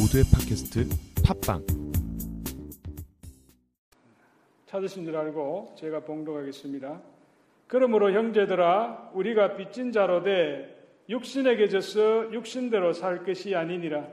모두의 0.00 0.24
팟캐스트 0.32 0.88
팟빵 1.26 1.62
찾으신 4.64 5.04
줄 5.04 5.14
알고 5.14 5.74
제가 5.76 6.00
봉독하겠습니다. 6.00 7.02
그러므로 7.66 8.10
형제들아 8.10 9.10
우리가 9.12 9.56
빚진 9.56 9.92
자로 9.92 10.22
돼 10.22 10.74
육신에게 11.10 11.68
져서 11.68 12.32
육신대로 12.32 12.94
살 12.94 13.24
것이 13.24 13.54
아니니라. 13.54 14.06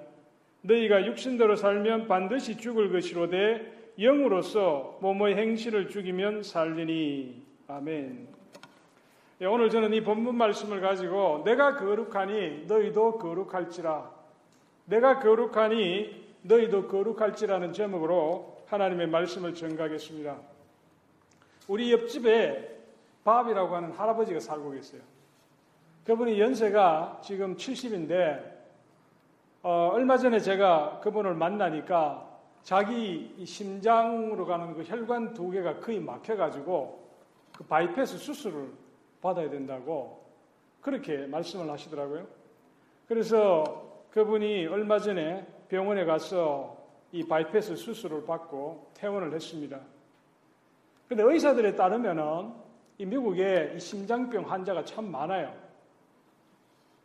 너희가 0.63 1.05
육신대로 1.05 1.55
살면 1.55 2.09
반드시 2.09 2.57
죽을 2.57 2.91
것이로되 2.91 3.93
영으로서 3.97 4.97
몸의 5.01 5.37
행실을 5.37 5.87
죽이면 5.87 6.43
살리니. 6.43 7.43
아멘. 7.69 8.27
예, 9.39 9.45
오늘 9.45 9.69
저는 9.69 9.93
이 9.93 10.01
본문 10.01 10.35
말씀을 10.35 10.81
가지고 10.81 11.43
내가 11.45 11.77
거룩하니 11.77 12.65
너희도 12.67 13.19
거룩할지라. 13.19 14.16
내가 14.87 15.19
거룩하니 15.19 16.27
너희도 16.43 16.87
거룩할지라는 16.87 17.73
제목으로 17.73 18.57
하나님의 18.67 19.07
말씀을 19.07 19.53
전가하겠습니다. 19.53 20.37
우리 21.67 21.91
옆집에 21.91 22.75
밥이라고 23.25 23.75
하는 23.75 23.91
할아버지가 23.91 24.39
살고 24.39 24.71
계세요. 24.71 25.01
그분이 26.05 26.39
연세가 26.39 27.19
지금 27.21 27.57
70인데 27.57 28.57
어, 29.61 29.89
얼마 29.91 30.17
전에 30.17 30.39
제가 30.39 31.01
그분을 31.03 31.33
만나니까 31.33 32.25
자기 32.63 33.43
심장으로 33.45 34.45
가는 34.45 34.73
그 34.73 34.83
혈관 34.83 35.33
두 35.33 35.49
개가 35.49 35.81
거의 35.81 35.99
막혀가지고 35.99 37.07
그 37.57 37.63
바이패스 37.65 38.17
수술을 38.17 38.71
받아야 39.21 39.49
된다고 39.49 40.23
그렇게 40.79 41.27
말씀을 41.27 41.69
하시더라고요. 41.69 42.25
그래서 43.09 43.86
그분이 44.11 44.67
얼마 44.67 44.99
전에 44.99 45.45
병원에 45.67 46.05
가서 46.05 46.77
이 47.11 47.23
바이패스 47.23 47.75
수술을 47.75 48.25
받고 48.25 48.91
퇴원을 48.93 49.33
했습니다. 49.33 49.79
근데 51.07 51.23
의사들에 51.23 51.75
따르면은 51.75 52.51
이 52.97 53.05
미국에 53.05 53.73
이 53.75 53.79
심장병 53.79 54.49
환자가 54.49 54.83
참 54.83 55.09
많아요. 55.11 55.53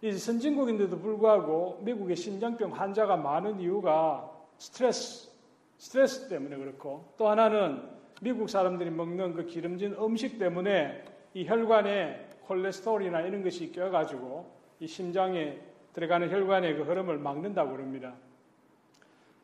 이 0.01 0.11
선진국인데도 0.13 0.99
불구하고 0.99 1.81
미국의 1.83 2.17
심장병 2.17 2.73
환자가 2.73 3.17
많은 3.17 3.61
이유가 3.61 4.29
스트레스, 4.59 5.31
스트레스 5.79 6.29
때문에 6.29 6.57
그렇고 6.57 7.05
또 7.17 7.29
하나는 7.29 7.83
미국 8.21 8.49
사람들이 8.49 8.91
먹는 8.91 9.35
그 9.35 9.47
기름진 9.47 9.95
음식 9.95 10.39
때문에 10.39 11.05
이 11.35 11.47
혈관에 11.47 12.29
콜레스테롤이나 12.43 13.23
이런 13.23 13.43
것이 13.43 13.71
껴가지고 13.71 14.51
이 14.81 14.87
심장에 14.87 15.59
들어가는 15.93 16.31
혈관의 16.31 16.77
그 16.77 16.83
흐름을 16.83 17.19
막는다고 17.19 17.73
그럽니다. 17.73 18.15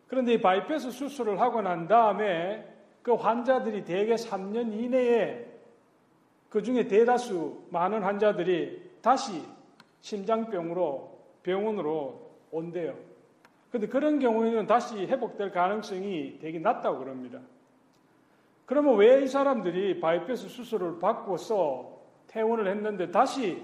그런데 0.07 0.35
이 0.35 0.41
바이패스 0.41 0.91
수술을 0.91 1.41
하고 1.41 1.61
난 1.61 1.87
다음에 1.87 2.67
그 3.03 3.15
환자들이 3.15 3.85
대개 3.85 4.15
3년 4.15 4.73
이내에 4.73 5.47
그 6.49 6.63
중에 6.63 6.87
대다수 6.87 7.67
많은 7.71 8.03
환자들이 8.03 8.91
다시 9.03 9.43
심장병으로 10.01 11.19
병원으로 11.43 12.31
온대요. 12.51 12.97
근데 13.71 13.87
그런 13.87 14.19
경우에는 14.19 14.67
다시 14.67 15.07
회복될 15.07 15.51
가능성이 15.53 16.39
되게 16.41 16.59
낮다고 16.59 16.99
그럽니다. 17.01 17.41
그러면 18.65 18.97
왜 18.97 19.23
이 19.23 19.27
사람들이 19.27 20.01
바이패스 20.01 20.49
수술을 20.49 20.99
받고서 20.99 21.99
퇴원을 22.29 22.69
했는데 22.69 23.11
다시 23.11 23.63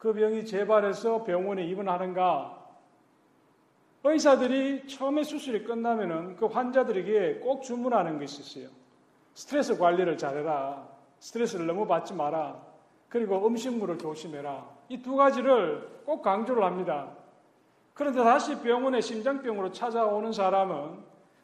그 0.00 0.14
병이 0.14 0.46
재발해서 0.46 1.24
병원에 1.24 1.62
입원하는가? 1.66 2.58
의사들이 4.02 4.88
처음에 4.88 5.22
수술이 5.22 5.62
끝나면은 5.64 6.36
그 6.36 6.46
환자들에게 6.46 7.40
꼭 7.40 7.62
주문하는 7.62 8.18
것이 8.18 8.40
있어요. 8.40 8.72
스트레스 9.34 9.76
관리를 9.76 10.16
잘해라. 10.16 10.88
스트레스를 11.18 11.66
너무 11.66 11.86
받지 11.86 12.14
마라. 12.14 12.58
그리고 13.10 13.46
음식물을 13.46 13.98
조심해라. 13.98 14.66
이 14.88 15.02
두 15.02 15.16
가지를 15.16 15.86
꼭 16.06 16.22
강조를 16.22 16.64
합니다. 16.64 17.10
그런데 17.92 18.24
다시 18.24 18.58
병원에 18.58 19.02
심장병으로 19.02 19.70
찾아오는 19.70 20.32
사람은 20.32 20.98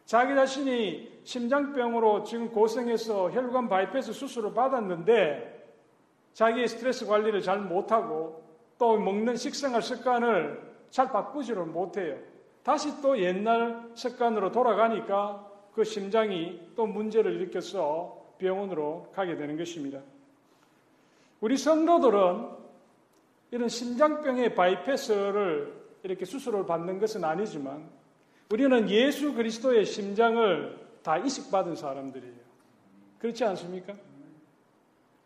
자기 0.07 0.35
자신이 0.35 1.21
심장병으로 1.25 2.25
지금 2.25 2.51
고생해서 2.51 3.33
혈관 3.33 3.69
바이패스 3.69 4.15
수술을 4.15 4.55
받았는데 4.55 5.53
자기의 6.33 6.69
스트레스 6.69 7.07
관리를 7.07 7.43
잘 7.43 7.61
못하고 7.61 8.46
또 8.79 8.99
먹는 8.99 9.37
식생활 9.37 9.83
습관을 9.83 10.61
잘 10.91 11.11
바꾸지를 11.11 11.65
못해요. 11.65 12.19
다시 12.63 13.01
또 13.01 13.19
옛날 13.21 13.91
습관으로 13.95 14.53
돌아가니까 14.53 15.47
그 15.73 15.85
심장이 15.85 16.61
또 16.75 16.87
문제를 16.87 17.35
일으켜서 17.35 18.35
병원으로 18.39 19.13
가게 19.15 19.37
되는 19.37 19.57
것입니다. 19.57 20.01
우리 21.41 21.57
성도들은 21.57 22.49
이런 23.53 23.69
심장병의 23.69 24.55
바이패스를 24.55 25.87
이렇게 26.03 26.25
수술을 26.25 26.67
받는 26.67 26.99
것은 26.99 27.25
아니지만 27.25 27.89
우리는 28.51 28.89
예수 28.91 29.35
그리스도의 29.35 29.85
심장을 29.85 30.79
다 31.03 31.19
이식받은 31.19 31.77
사람들이에요. 31.77 32.35
그렇지 33.19 33.45
않습니까? 33.45 33.95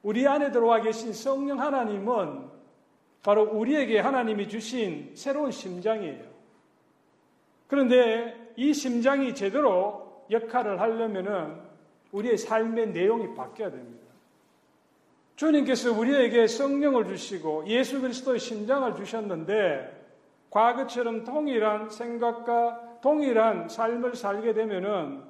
우리 0.03 0.27
안에 0.27 0.50
들어와 0.50 0.81
계신 0.81 1.12
성령 1.12 1.60
하나님은 1.60 2.59
바로 3.22 3.42
우리에게 3.44 3.98
하나님이 3.98 4.48
주신 4.48 5.12
새로운 5.14 5.50
심장이에요. 5.50 6.25
그런데 7.66 8.53
이 8.56 8.72
심장이 8.72 9.34
제대로 9.34 10.25
역할을 10.31 10.81
하려면은 10.81 11.56
우리의 12.12 12.38
삶의 12.38 12.88
내용이 12.88 13.34
바뀌어야 13.34 13.70
됩니다. 13.70 14.06
주님께서 15.36 15.92
우리에게 15.92 16.47
성령을 16.47 17.06
주시고 17.09 17.66
예수 17.66 18.00
그리스도의 18.00 18.38
심장을 18.38 18.94
주셨는데 18.94 20.00
과거처럼 20.50 21.25
동일한 21.25 21.88
생각과 21.88 22.98
동일한 23.00 23.69
삶을 23.69 24.16
살게 24.16 24.53
되면은 24.53 25.22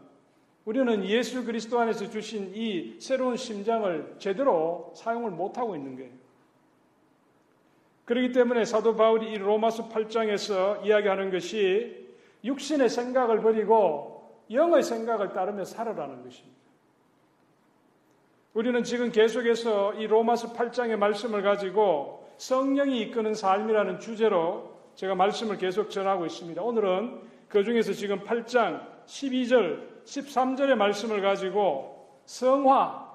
우리는 0.64 1.04
예수 1.04 1.44
그리스도 1.44 1.78
안에서 1.78 2.08
주신 2.10 2.52
이 2.54 2.96
새로운 3.00 3.36
심장을 3.36 4.16
제대로 4.18 4.92
사용을 4.96 5.30
못하고 5.30 5.76
있는 5.76 5.96
거예요. 5.96 6.19
그렇기 8.10 8.32
때문에 8.32 8.64
사도 8.64 8.96
바울이 8.96 9.30
이 9.30 9.38
로마서 9.38 9.88
8장에서 9.88 10.84
이야기하는 10.84 11.30
것이 11.30 12.08
육신의 12.42 12.88
생각을 12.88 13.40
버리고 13.40 14.42
영의 14.50 14.82
생각을 14.82 15.32
따르며 15.32 15.64
살아라는 15.64 16.24
것입니다. 16.24 16.58
우리는 18.52 18.82
지금 18.82 19.12
계속해서 19.12 19.94
이 19.94 20.08
로마서 20.08 20.54
8장의 20.54 20.96
말씀을 20.96 21.42
가지고 21.42 22.28
성령이 22.38 23.00
이끄는 23.02 23.32
삶이라는 23.32 24.00
주제로 24.00 24.74
제가 24.96 25.14
말씀을 25.14 25.56
계속 25.56 25.88
전하고 25.88 26.26
있습니다. 26.26 26.60
오늘은 26.60 27.20
그 27.48 27.62
중에서 27.62 27.92
지금 27.92 28.24
8장 28.24 28.88
12절, 29.06 30.04
13절의 30.04 30.74
말씀을 30.74 31.22
가지고 31.22 32.08
성화, 32.24 33.08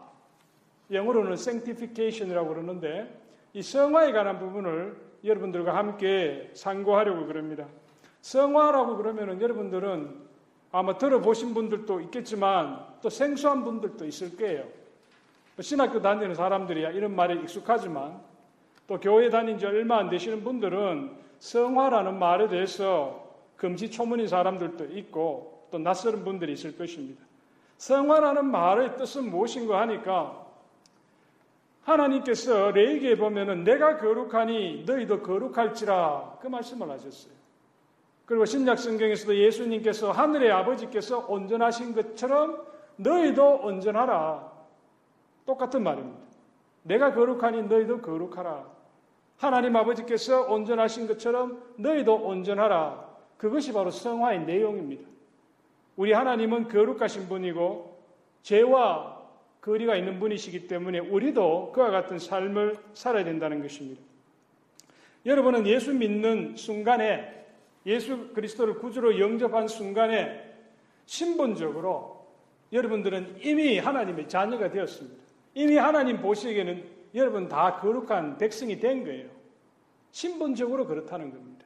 영어로는 0.90 1.34
sanctification이라고 1.34 2.48
그러는데 2.48 3.25
이 3.56 3.62
성화에 3.62 4.12
관한 4.12 4.38
부분을 4.38 4.98
여러분들과 5.24 5.78
함께 5.78 6.52
상고하려고 6.54 7.26
그럽니다. 7.26 7.66
성화라고 8.20 8.98
그러면은 8.98 9.40
여러분들은 9.40 10.14
아마 10.74 10.98
들어보신 10.98 11.54
분들도 11.54 12.02
있겠지만 12.02 12.86
또 13.02 13.10
생소한 13.10 13.64
분들도 13.64 14.06
있을 14.06 14.36
거예요. 14.36 14.66
신학교 15.62 16.02
다니는 16.02 16.36
사람들이야 16.36 16.90
이런 16.90 17.16
말에 17.16 17.36
익숙하지만 17.36 18.20
또 18.88 19.00
교회 19.00 19.30
다닌 19.30 19.58
지 19.58 19.66
얼마 19.66 20.00
안 20.00 20.10
되시는 20.10 20.44
분들은 20.44 21.16
성화라는 21.40 22.20
말에 22.20 22.50
대해서 22.50 23.26
금시초문인 23.56 24.28
사람들도 24.28 24.98
있고 24.98 25.70
또 25.72 25.78
낯설은 25.78 26.26
분들이 26.26 26.52
있을 26.52 26.78
것입니다. 26.78 27.24
성화라는 27.78 28.48
말의 28.48 28.98
뜻은 28.98 29.30
무엇인가 29.30 29.80
하니까 29.80 30.45
하나님께서 31.86 32.72
레이기에 32.72 33.16
보면은 33.16 33.64
내가 33.64 33.98
거룩하니 33.98 34.84
너희도 34.86 35.22
거룩할지라 35.22 36.40
그 36.42 36.48
말씀을 36.48 36.90
하셨어요. 36.90 37.34
그리고 38.26 38.46
신약 38.46 38.80
성경에서도 38.80 39.36
예수님께서 39.36 40.12
하늘의 40.12 40.52
아버지께서 40.52 41.26
온전하신 41.28 41.94
것처럼 41.94 42.66
너희도 42.98 43.62
온전하라. 43.64 44.52
똑같은 45.46 45.84
말입니다. 45.84 46.20
내가 46.84 47.14
거룩하니 47.14 47.64
너희도 47.64 48.02
거룩하라. 48.02 48.66
하나님 49.38 49.76
아버지께서 49.76 50.42
온전하신 50.52 51.08
것처럼 51.08 51.62
너희도 51.78 52.16
온전하라. 52.16 53.06
그것이 53.38 53.74
바로 53.74 53.92
성화의 53.92 54.46
내용입니다. 54.46 55.08
우리 55.98 56.14
하나님은 56.14 56.68
거룩하신 56.68 57.28
분이고 57.28 57.96
죄와 58.42 59.15
거리가 59.66 59.96
있는 59.96 60.20
분이시기 60.20 60.68
때문에 60.68 61.00
우리도 61.00 61.72
그와 61.72 61.90
같은 61.90 62.20
삶을 62.20 62.78
살아야 62.94 63.24
된다는 63.24 63.64
것입니다. 63.64 64.00
여러분은 65.26 65.66
예수 65.66 65.92
믿는 65.92 66.56
순간에 66.56 67.46
예수 67.88 68.30
그리스도를 68.34 68.76
구주로 68.76 69.20
영접한 69.20 69.68
순간에 69.68 70.54
신분적으로 71.08 72.28
여러분들은 72.72 73.38
이미 73.42 73.80
하나님의 73.80 74.30
자녀가 74.30 74.70
되었습니다. 74.70 75.24
이미 75.56 75.78
하나님 75.78 76.22
보시기에는 76.22 76.84
여러분 77.16 77.48
다 77.48 77.80
거룩한 77.80 78.38
백성이 78.38 78.80
된 78.80 79.04
거예요. 79.04 79.30
신분적으로 80.12 80.86
그렇다는 80.86 81.32
겁니다. 81.32 81.66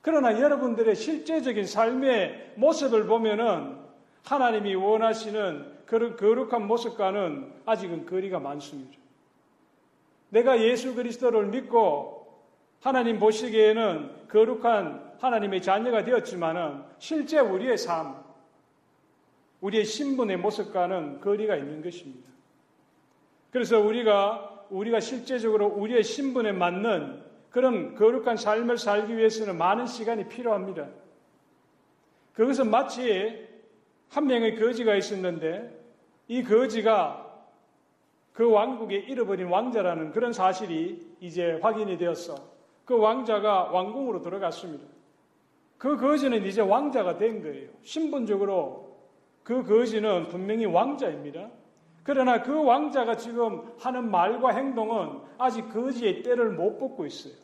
그러나 0.00 0.40
여러분들의 0.40 0.96
실제적인 0.96 1.66
삶의 1.66 2.52
모습을 2.56 3.04
보면은 3.04 3.76
하나님이 4.24 4.74
원하시는 4.74 5.79
그런 5.90 6.16
거룩한 6.16 6.68
모습과는 6.68 7.52
아직은 7.66 8.06
거리가 8.06 8.38
많습니다. 8.38 8.96
내가 10.28 10.62
예수 10.62 10.94
그리스도를 10.94 11.46
믿고 11.46 12.44
하나님 12.80 13.18
보시기에는 13.18 14.28
거룩한 14.28 15.16
하나님의 15.18 15.60
자녀가 15.60 16.04
되었지만은 16.04 16.84
실제 17.00 17.40
우리의 17.40 17.76
삶, 17.76 18.14
우리의 19.60 19.84
신분의 19.84 20.36
모습과는 20.36 21.22
거리가 21.22 21.56
있는 21.56 21.82
것입니다. 21.82 22.30
그래서 23.50 23.80
우리가 23.80 24.66
우리가 24.70 25.00
실제적으로 25.00 25.66
우리의 25.66 26.04
신분에 26.04 26.52
맞는 26.52 27.20
그런 27.50 27.96
거룩한 27.96 28.36
삶을 28.36 28.78
살기 28.78 29.16
위해서는 29.16 29.58
많은 29.58 29.88
시간이 29.88 30.28
필요합니다. 30.28 30.86
그것은 32.34 32.70
마치 32.70 33.48
한 34.08 34.28
명의 34.28 34.54
거지가 34.56 34.94
있었는데 34.94 35.79
이 36.30 36.44
거지가 36.44 37.26
그 38.32 38.48
왕국에 38.48 38.94
잃어버린 38.94 39.48
왕자라는 39.48 40.12
그런 40.12 40.32
사실이 40.32 41.16
이제 41.18 41.58
확인이 41.60 41.98
되었어. 41.98 42.36
그 42.84 42.96
왕자가 42.96 43.72
왕궁으로 43.72 44.22
들어갔습니다. 44.22 44.84
그 45.76 45.96
거지는 45.96 46.46
이제 46.46 46.60
왕자가 46.60 47.18
된 47.18 47.42
거예요. 47.42 47.68
신분적으로 47.82 48.96
그 49.42 49.64
거지는 49.64 50.28
분명히 50.28 50.66
왕자입니다. 50.66 51.50
그러나 52.04 52.42
그 52.42 52.62
왕자가 52.62 53.16
지금 53.16 53.72
하는 53.80 54.08
말과 54.08 54.50
행동은 54.50 55.22
아직 55.36 55.68
거지의 55.72 56.22
때를 56.22 56.50
못 56.50 56.78
뽑고 56.78 57.06
있어요. 57.06 57.34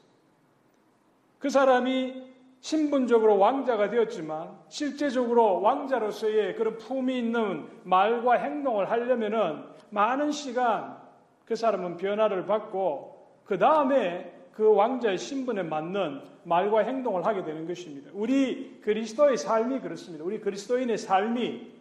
그 1.41 1.49
사람이 1.51 2.23
신분적으로 2.61 3.39
왕자가 3.39 3.91
되었지만 3.91 4.51
실제적으로 4.69 5.61
왕자로서의 5.63 6.57
그런 6.57 6.79
품이 6.79 7.17
있는 7.17 7.67
말과 7.85 8.35
행동을 8.35 8.91
하려면은 8.91 9.63
많은 9.91 10.33
시간 10.33 10.97
그 11.45 11.55
사람은 11.55 11.97
변화를 11.97 12.47
받고 12.47 13.43
그 13.45 13.59
다음에 13.59 14.33
그 14.53 14.75
왕자의 14.75 15.19
신분에 15.19 15.63
맞는 15.63 16.23
말과 16.45 16.81
행동을 16.81 17.27
하게 17.27 17.45
되는 17.45 17.67
것입니다. 17.67 18.11
우리 18.15 18.81
그리스도의 18.81 19.37
삶이 19.37 19.81
그렇습니다. 19.81 20.25
우리 20.25 20.41
그리스도인의 20.41 20.99
삶이 20.99 21.77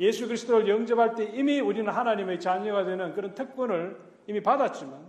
예수 0.00 0.26
그리스도를 0.26 0.68
영접할 0.68 1.14
때 1.14 1.24
이미 1.24 1.60
우리는 1.60 1.92
하나님의 1.92 2.40
자녀가 2.40 2.84
되는 2.84 3.12
그런 3.14 3.34
특권을 3.34 4.00
이미 4.26 4.40
받았지만 4.42 5.08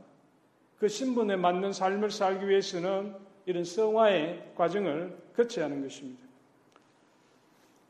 그 0.77 0.87
신분에 0.87 1.35
맞는 1.35 1.73
삶을 1.73 2.09
살기 2.09 2.47
위해서는 2.47 3.15
이런 3.49 3.63
성화의 3.63 4.51
과정을 4.55 5.17
거쳐야 5.35 5.65
하는 5.65 5.81
것입니다. 5.81 6.21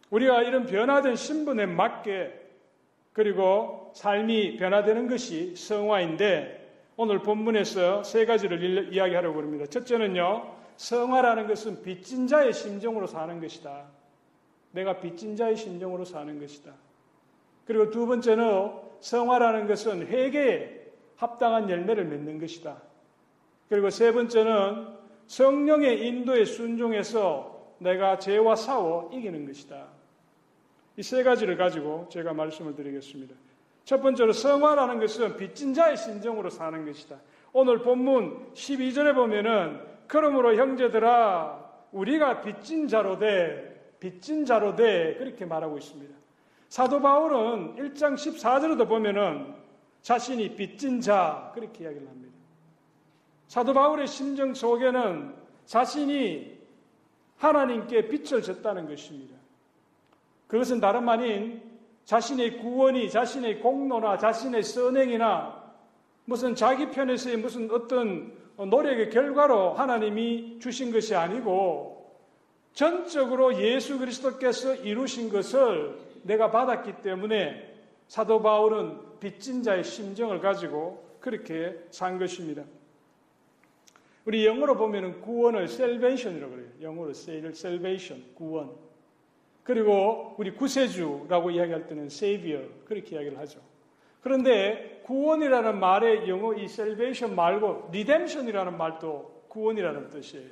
우리가 0.10 0.44
이런 0.44 0.66
변화된 0.66 1.18
신분에 1.18 1.66
맞게 1.66 2.48
그리고 3.12 3.92
삶이 3.94 4.56
변화되는 4.56 5.10
것이 5.10 5.58
성화인데 5.58 6.94
오늘 6.96 7.20
본문에서 7.20 8.04
세 8.04 8.26
가지를 8.26 8.94
이야기하려고 8.94 9.42
합니다. 9.42 9.66
첫째는요, 9.66 10.56
성화라는 10.78 11.48
것은 11.48 11.84
빚진 11.84 12.28
자의 12.28 12.54
심정으로 12.54 13.06
사는 13.06 13.42
것이다. 13.42 13.84
내가 14.72 15.02
빚진 15.02 15.36
자의 15.36 15.58
심정으로 15.58 16.06
사는 16.06 16.40
것이다. 16.40 16.72
그리고 17.66 17.90
두 17.90 18.06
번째는 18.08 18.72
성화라는 19.02 19.68
것은 19.68 20.08
회개에 20.08 20.88
합당한 21.18 21.70
열매를 21.70 22.06
맺는 22.06 22.40
것이다. 22.40 22.82
그리고 23.68 23.90
세 23.90 24.14
번째는 24.14 24.99
성령의 25.30 26.06
인도에 26.08 26.44
순종해서 26.44 27.76
내가 27.78 28.18
죄와 28.18 28.56
싸워 28.56 29.10
이기는 29.14 29.46
것이다. 29.46 29.88
이 30.98 31.02
세 31.04 31.24
가지를 31.24 31.56
가지고 31.56 32.10
제가 32.12 32.34
말씀을 32.34 32.76
드리겠습니다. 32.76 33.34
첫 33.86 34.02
번째로 34.02 34.34
성화라는 34.34 35.00
것은 35.00 35.38
빚진 35.38 35.74
자의 35.74 35.96
심정으로 35.96 36.50
사는 36.50 36.86
것이다. 36.86 37.18
오늘 37.54 37.82
본문 37.82 38.54
12절에 38.54 39.16
보면은 39.16 39.80
그러므로 40.08 40.56
형제들아 40.56 41.70
우리가 41.94 42.42
빚진 42.42 42.88
자로 42.88 43.18
돼 43.18 43.94
빚진 44.00 44.46
자로 44.46 44.76
돼 44.76 45.16
그렇게 45.20 45.46
말하고 45.46 45.78
있습니다. 45.78 46.14
사도 46.68 47.00
바울은 47.02 47.76
1장 47.78 48.16
14절에도 48.16 48.88
보면은 48.88 49.54
자신이 50.02 50.56
빚진 50.56 51.00
자 51.00 51.52
그렇게 51.56 51.86
이야기를 51.86 52.08
합니다. 52.08 52.29
사도 53.50 53.74
바울의 53.74 54.06
심정 54.06 54.54
속에는 54.54 55.34
자신이 55.66 56.56
하나님께 57.38 58.08
빚을 58.08 58.44
졌다는 58.44 58.88
것입니다. 58.88 59.36
그것은 60.48 60.80
다름 60.80 61.10
아닌 61.10 61.60
자신의 62.06 62.60
구원이 62.60 63.10
자신의 63.10 63.60
공로나 63.60 64.20
자신의 64.20 64.62
선행이나 64.62 65.64
무슨 66.26 66.54
자기 66.54 66.92
편에서의 66.92 67.38
무슨 67.38 67.72
어떤 67.72 68.32
노력의 68.56 69.10
결과로 69.10 69.74
하나님이 69.74 70.60
주신 70.60 70.92
것이 70.92 71.16
아니고 71.16 72.20
전적으로 72.74 73.60
예수 73.60 73.98
그리스도께서 73.98 74.76
이루신 74.76 75.32
것을 75.32 75.98
내가 76.22 76.52
받았기 76.52 77.02
때문에 77.02 77.78
사도 78.08 78.44
바울은 78.44 79.20
빚진 79.20 79.64
자의 79.64 79.84
심정을 79.84 80.40
가지고 80.40 81.04
그렇게 81.20 81.76
산 81.90 82.20
것입니다. 82.20 82.64
우리 84.30 84.46
영어로 84.46 84.78
보면은 84.78 85.22
구원을 85.22 85.64
salvation이라고 85.64 86.52
그래요. 86.54 86.68
영어로 86.84 87.10
salvation, 87.10 88.24
구원. 88.36 88.70
그리고 89.64 90.36
우리 90.38 90.52
구세주라고 90.52 91.50
이야기할 91.50 91.88
때는 91.88 92.06
savior 92.06 92.70
그렇게 92.86 93.16
이야기를 93.16 93.40
하죠. 93.40 93.60
그런데 94.22 95.02
구원이라는 95.06 95.80
말의 95.80 96.30
영어 96.30 96.54
이 96.54 96.66
salvation 96.66 97.36
말고 97.36 97.88
redemption이라는 97.90 98.78
말도 98.78 99.46
구원이라는 99.48 100.12
뜻이에요. 100.12 100.52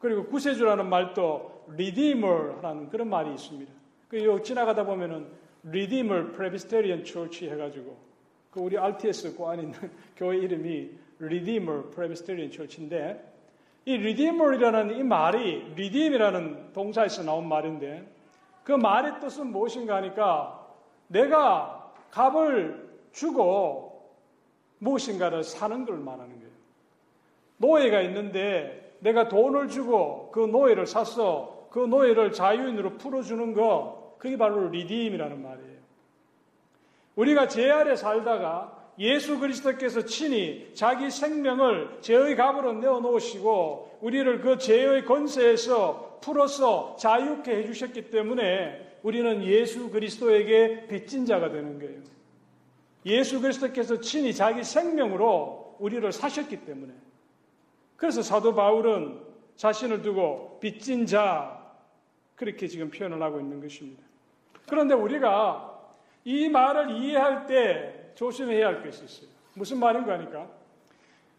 그리고 0.00 0.26
구세주라는 0.26 0.86
말도 0.90 1.64
redeemer라는 1.70 2.90
그런 2.90 3.08
말이 3.08 3.32
있습니다. 3.32 3.72
그 4.08 4.42
지나가다 4.42 4.84
보면은 4.84 5.28
Redeemer 5.66 6.30
Presbyterian 6.32 7.02
Church 7.02 7.48
해가지고 7.48 7.96
그 8.50 8.60
우리 8.60 8.76
RTS 8.76 9.34
고 9.34 9.48
안에 9.48 9.62
있는 9.62 9.78
교회 10.14 10.36
이름이 10.36 11.03
Redeemer 11.20 11.90
Presbyterian 11.90 12.50
Church인데 12.50 13.32
이 13.84 13.96
Redeemer이라는 13.96 14.96
이 14.96 15.02
말이 15.02 15.62
Redeem이라는 15.72 16.72
동사에서 16.72 17.22
나온 17.22 17.48
말인데 17.48 18.06
그 18.64 18.72
말의 18.72 19.20
뜻은 19.20 19.48
무엇인가 19.48 19.96
하니까 19.96 20.66
내가 21.08 21.92
값을 22.10 22.88
주고 23.12 24.10
무엇인가를 24.78 25.44
사는 25.44 25.84
걸 25.84 25.98
말하는 25.98 26.38
거예요. 26.38 26.52
노예가 27.58 28.00
있는데 28.02 28.96
내가 29.00 29.28
돈을 29.28 29.68
주고 29.68 30.30
그 30.32 30.40
노예를 30.40 30.86
샀어. 30.86 31.68
그 31.70 31.80
노예를 31.80 32.32
자유인으로 32.32 32.98
풀어주는 32.98 33.52
거, 33.52 34.14
그게 34.18 34.38
바로 34.38 34.68
리디임이라는 34.68 35.42
말이에요. 35.42 35.74
우리가 37.16 37.48
죄 37.48 37.70
아래 37.70 37.96
살다가 37.96 38.83
예수 38.98 39.38
그리스도께서 39.38 40.04
친히 40.04 40.70
자기 40.74 41.10
생명을 41.10 41.98
죄의 42.00 42.36
값으로 42.36 42.74
내어놓으시고 42.74 43.98
우리를 44.00 44.40
그 44.40 44.58
죄의 44.58 45.04
권세에서 45.04 46.18
풀어서 46.22 46.96
자유케 46.98 47.54
해주셨기 47.56 48.10
때문에 48.10 48.98
우리는 49.02 49.44
예수 49.44 49.90
그리스도에게 49.90 50.86
빚진 50.86 51.26
자가 51.26 51.50
되는 51.50 51.78
거예요. 51.78 52.00
예수 53.06 53.40
그리스도께서 53.40 54.00
친히 54.00 54.32
자기 54.32 54.64
생명으로 54.64 55.76
우리를 55.78 56.10
사셨기 56.10 56.64
때문에. 56.64 56.92
그래서 57.96 58.22
사도 58.22 58.54
바울은 58.54 59.20
자신을 59.56 60.02
두고 60.02 60.58
빚진 60.60 61.06
자, 61.06 61.62
그렇게 62.36 62.66
지금 62.66 62.90
표현을 62.90 63.22
하고 63.22 63.40
있는 63.40 63.60
것입니다. 63.60 64.02
그런데 64.68 64.94
우리가 64.94 65.70
이 66.24 66.48
말을 66.48 66.90
이해할 66.96 67.46
때 67.46 68.03
조심해야 68.14 68.66
할 68.66 68.82
것이 68.82 69.04
있어요. 69.04 69.28
무슨 69.54 69.78
말인가 69.78 70.14
하니까 70.14 70.48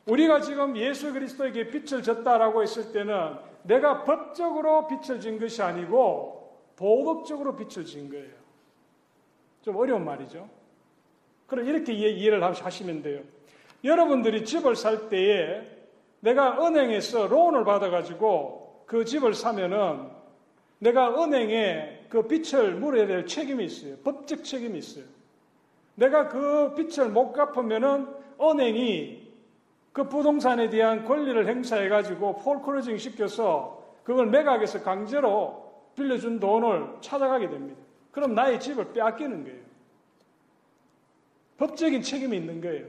우리가 0.05 0.41
지금 0.41 0.77
예수 0.77 1.11
그리스도에게 1.13 1.69
빛을 1.69 2.03
졌다라고 2.03 2.61
했을 2.61 2.91
때는 2.91 3.35
내가 3.63 4.03
법적으로 4.03 4.87
빛을 4.87 5.19
진 5.19 5.39
것이 5.39 5.61
아니고 5.61 6.59
도덕적으로 6.75 7.55
빛을 7.55 7.85
진 7.85 8.09
거예요. 8.09 8.33
좀 9.61 9.75
어려운 9.77 10.05
말이죠. 10.05 10.47
그럼 11.47 11.65
이렇게 11.65 11.93
이해를 11.93 12.43
하시면 12.43 13.01
돼요. 13.01 13.21
여러분들이 13.83 14.45
집을 14.45 14.75
살 14.75 15.09
때에 15.09 15.61
내가 16.19 16.65
은행에서 16.65 17.27
론을 17.27 17.65
받아가지고 17.65 18.83
그 18.85 19.05
집을 19.05 19.33
사면은 19.33 20.09
내가 20.79 21.23
은행에 21.23 22.05
그 22.09 22.27
빚을 22.27 22.75
물어야 22.75 23.07
될 23.07 23.25
책임이 23.25 23.65
있어요. 23.65 23.97
법적 24.03 24.43
책임이 24.43 24.77
있어요. 24.77 25.05
내가 25.95 26.27
그 26.27 26.73
빚을 26.75 27.09
못 27.09 27.31
갚으면은 27.31 28.07
은행이 28.39 29.25
그 29.93 30.09
부동산에 30.09 30.69
대한 30.69 31.05
권리를 31.05 31.47
행사해 31.47 31.87
가지고 31.87 32.35
폴크로징 32.37 32.97
시켜서 32.97 33.81
그걸 34.03 34.27
매각해서 34.27 34.83
강제로 34.83 35.71
빌려준 35.95 36.39
돈을 36.39 36.97
찾아가게 36.99 37.49
됩니다. 37.49 37.81
그럼 38.11 38.35
나의 38.35 38.59
집을 38.59 38.91
빼앗기는 38.93 39.43
거예요. 39.45 39.59
법적인 41.57 42.01
책임이 42.01 42.35
있는 42.35 42.59
거예요. 42.59 42.85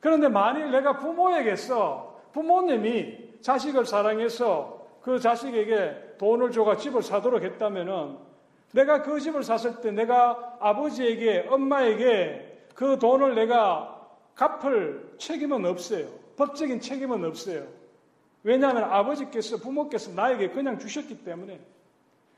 그런데 0.00 0.28
만일 0.28 0.70
내가 0.70 0.96
부모에게서 0.96 2.20
부모님이 2.32 3.40
자식을 3.42 3.84
사랑해서 3.84 4.86
그 5.02 5.18
자식에게 5.18 6.16
돈을 6.18 6.50
줘가 6.50 6.76
집을 6.76 7.02
사도록 7.02 7.42
했다면은 7.42 8.16
내가 8.72 9.02
그 9.02 9.20
집을 9.20 9.42
샀을 9.42 9.80
때 9.80 9.90
내가 9.90 10.56
아버지에게 10.60 11.46
엄마에게 11.48 12.66
그 12.74 12.98
돈을 12.98 13.34
내가 13.34 14.08
갚을 14.34 15.14
책임은 15.18 15.64
없어요. 15.64 16.06
법적인 16.36 16.80
책임은 16.80 17.24
없어요. 17.24 17.66
왜냐하면 18.42 18.84
아버지께서 18.84 19.58
부모께서 19.58 20.12
나에게 20.12 20.50
그냥 20.50 20.78
주셨기 20.78 21.22
때문에 21.24 21.60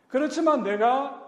그렇지만 0.08 0.62
내가 0.62 1.24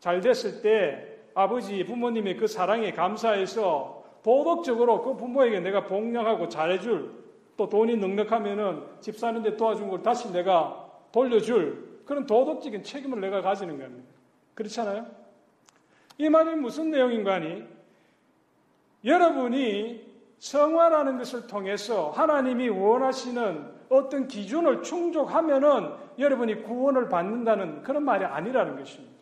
잘 0.00 0.20
됐을 0.20 0.60
때 0.60 1.18
아버지 1.34 1.84
부모님의 1.84 2.36
그 2.36 2.46
사랑에 2.46 2.92
감사해서 2.92 4.04
도덕적으로 4.22 5.02
그 5.02 5.16
부모에게 5.16 5.60
내가 5.60 5.86
복양하고 5.86 6.48
잘해줄 6.48 7.12
또 7.56 7.68
돈이 7.68 7.96
넉넉하면은 7.96 8.82
집 9.00 9.16
사는데 9.16 9.56
도와준 9.56 9.88
걸 9.88 10.02
다시 10.02 10.30
내가 10.32 10.88
돌려줄 11.12 12.02
그런 12.04 12.26
도덕적인 12.26 12.82
책임을 12.82 13.20
내가 13.20 13.40
가지는 13.40 13.78
겁니다. 13.78 14.17
그렇잖아요? 14.58 15.06
이 16.18 16.28
말이 16.28 16.56
무슨 16.56 16.90
내용인가 16.90 17.34
하니 17.34 17.64
여러분이 19.04 20.04
성화라는 20.40 21.18
것을 21.18 21.46
통해서 21.46 22.10
하나님이 22.10 22.68
원하시는 22.68 23.78
어떤 23.88 24.26
기준을 24.26 24.82
충족하면은 24.82 25.92
여러분이 26.18 26.62
구원을 26.64 27.08
받는다는 27.08 27.84
그런 27.84 28.04
말이 28.04 28.24
아니라는 28.24 28.76
것입니다. 28.76 29.16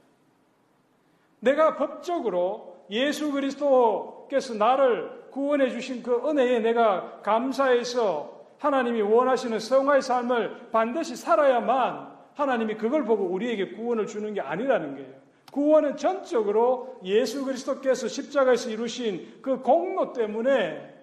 내가 1.40 1.76
법적으로 1.76 2.86
예수 2.90 3.30
그리스도께서 3.32 4.54
나를 4.54 5.28
구원해 5.30 5.68
주신 5.68 6.02
그 6.02 6.26
은혜에 6.26 6.60
내가 6.60 7.20
감사해서 7.20 8.46
하나님이 8.58 9.02
원하시는 9.02 9.58
성화의 9.58 10.00
삶을 10.00 10.70
반드시 10.72 11.14
살아야만 11.14 12.16
하나님이 12.34 12.76
그걸 12.76 13.04
보고 13.04 13.24
우리에게 13.24 13.72
구원을 13.72 14.06
주는 14.06 14.32
게 14.32 14.40
아니라는 14.40 14.94
거예요. 14.94 15.25
구원은 15.56 15.96
전적으로 15.96 17.00
예수 17.02 17.42
그리스도께서 17.42 18.08
십자가에서 18.08 18.68
이루신 18.68 19.38
그 19.40 19.62
공로 19.62 20.12
때문에 20.12 20.94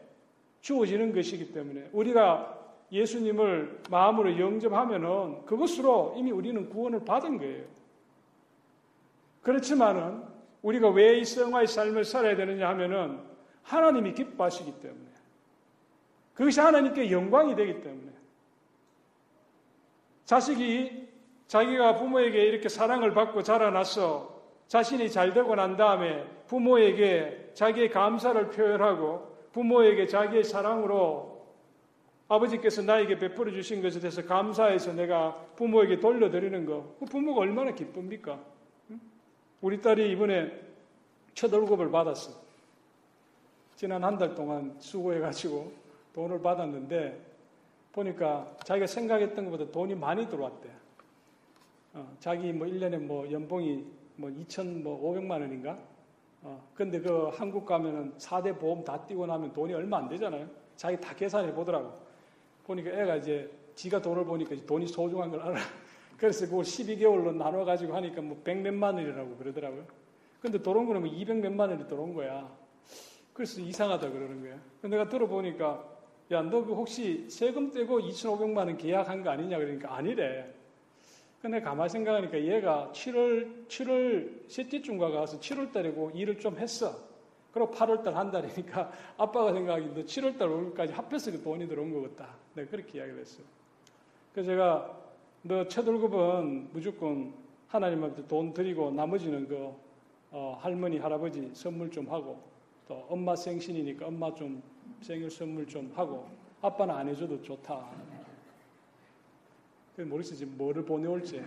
주어지는 0.62 1.12
것이기 1.12 1.52
때문에 1.52 1.90
우리가 1.92 2.60
예수님을 2.92 3.82
마음으로 3.90 4.38
영접하면은 4.38 5.44
그것으로 5.48 6.14
이미 6.18 6.30
우리는 6.30 6.70
구원을 6.70 7.04
받은 7.04 7.40
거예요. 7.40 7.66
그렇지만은 9.42 10.22
우리가 10.62 10.90
왜 10.90 11.18
이 11.18 11.26
성화의 11.26 11.66
삶을 11.66 12.06
살아야 12.06 12.36
되느냐 12.36 12.70
하면은 12.70 13.22
하나님이 13.64 14.14
기뻐하시기 14.14 14.82
때문에 14.82 15.10
그것이 16.36 16.60
하나님께 16.60 17.10
영광이 17.10 17.56
되기 17.56 17.82
때문에 17.82 18.12
자식이 20.26 21.08
자기가 21.48 21.96
부모에게 21.96 22.44
이렇게 22.44 22.70
사랑을 22.70 23.16
받고 23.16 23.42
자라나서 23.42 24.33
자신이 24.68 25.10
잘 25.12 25.34
되고 25.34 25.56
난 25.56 25.78
다음에 25.78 26.26
부모에게 26.48 27.52
자기의 27.54 27.90
감사를 27.92 28.50
표현하고 28.50 29.34
부모에게 29.52 30.08
자기의 30.08 30.44
사랑으로 30.44 31.34
아버지께서 32.28 32.82
나에게 32.82 33.20
베풀어 33.20 33.52
주신 33.52 33.82
것에 33.82 34.00
대해서 34.00 34.26
감사해서 34.26 34.94
내가 34.94 35.36
부모에게 35.56 36.00
돌려드리는 36.00 36.66
거, 36.66 36.96
그 37.00 37.06
부모가 37.06 37.42
얼마나 37.42 37.72
기쁩니까? 37.72 38.40
우리 39.62 39.80
딸이 39.80 40.12
이번에 40.12 40.52
첫 41.36 41.54
월급을 41.54 41.92
받았어. 41.92 42.32
지난 43.76 44.04
한 44.04 44.18
달 44.18 44.34
동안 44.34 44.76
수고해가지고 44.80 45.72
돈을 46.14 46.42
받았는데 46.42 47.20
보니까 47.92 48.56
자기가 48.64 48.88
생각했던 48.88 49.46
것보다 49.46 49.72
돈이 49.72 49.96
많이 49.96 50.28
들어왔대. 50.28 50.70
어, 51.94 52.16
자기 52.20 52.52
뭐 52.52 52.66
1년에 52.68 52.98
뭐 53.00 53.30
연봉이 53.32 53.86
뭐 54.24 54.32
2천 54.32 54.82
뭐 54.82 55.12
500만 55.12 55.32
원인가? 55.32 55.78
어, 56.44 56.66
근데 56.74 57.02
그 57.02 57.28
한국 57.34 57.66
가면은 57.66 58.14
4대 58.18 58.58
보험 58.58 58.82
다 58.82 59.06
띄고 59.06 59.26
나면 59.26 59.52
돈이 59.52 59.74
얼마 59.74 59.98
안 59.98 60.08
되잖아요. 60.08 60.48
자기 60.78 60.98
다 60.98 61.14
계산해 61.14 61.54
보더라고. 61.54 61.92
보니까 62.64 62.90
애가 62.90 63.18
이제 63.18 63.52
지가 63.76 64.02
돈을 64.02 64.24
보니까 64.24 64.56
돈이 64.66 64.88
소중한 64.88 65.30
걸 65.30 65.42
알아. 65.42 65.60
그래서 66.18 66.46
그걸 66.46 66.64
12개월로 66.64 67.36
나눠가지고 67.36 67.94
하니까 67.96 68.22
뭐 68.22 68.42
100몇만 68.46 68.96
원이라고 68.96 69.36
그러더라고요. 69.36 69.84
근데 70.40 70.62
들어온 70.62 70.86
거는 70.86 71.02
뭐 71.02 71.12
200 71.12 71.40
몇만 71.40 71.72
원이 71.72 71.86
들어온 71.90 72.14
거야. 72.14 72.50
그래서 73.34 73.60
이상하다 73.60 74.10
그러는 74.10 74.42
거야. 74.42 74.58
내가 74.90 75.10
들어보니까 75.10 75.84
야, 76.32 76.42
너 76.42 76.64
그 76.64 76.74
혹시 76.74 77.30
세금 77.30 77.72
떼고 77.72 78.00
2,500만 78.00 78.58
원 78.60 78.78
계약한 78.78 79.22
거 79.22 79.32
아니냐 79.32 79.58
그러니까 79.58 79.94
아니래. 79.94 80.63
근데 81.44 81.60
가만히 81.60 81.90
생각하니까 81.90 82.42
얘가 82.42 82.90
7월, 82.94 83.68
7월 83.68 84.50
셋째 84.50 84.82
주인가 84.82 85.10
가서 85.10 85.38
7월 85.42 85.74
달이고 85.74 86.12
일을 86.12 86.40
좀 86.40 86.58
했어. 86.58 86.96
그리고 87.52 87.70
8월 87.70 88.02
달 88.02 88.16
한 88.16 88.32
달이니까 88.32 88.90
아빠가 89.18 89.52
생각하기 89.52 89.88
너 89.94 90.02
7월 90.04 90.38
달 90.40 90.48
오늘까지 90.48 90.94
합해서 90.94 91.32
그 91.32 91.44
돈이 91.44 91.68
들어온 91.68 91.92
것 91.92 92.16
같다. 92.16 92.34
내가 92.54 92.72
그렇게 92.72 92.98
이야기를 93.00 93.20
했어요. 93.20 93.46
그래서 94.32 94.52
제가 94.52 94.98
너 95.42 95.68
첫월급은 95.68 96.70
무조건 96.72 97.34
하나님한테 97.68 98.26
돈 98.26 98.54
드리고 98.54 98.92
나머지는 98.92 99.46
그 99.46 99.74
어, 100.32 100.58
할머니, 100.62 100.98
할아버지 100.98 101.52
선물 101.54 101.92
좀 101.92 102.10
하고 102.10 102.42
또 102.88 103.06
엄마 103.10 103.36
생신이니까 103.36 104.08
엄마 104.08 104.34
좀 104.34 104.64
생일 105.02 105.30
선물 105.30 105.68
좀 105.68 105.92
하고 105.94 106.26
아빠는 106.62 106.96
안 106.96 107.10
해줘도 107.10 107.42
좋다. 107.42 108.13
모르겠어 110.02 110.36
지금 110.36 110.58
뭐를 110.58 110.84
보내올지. 110.84 111.44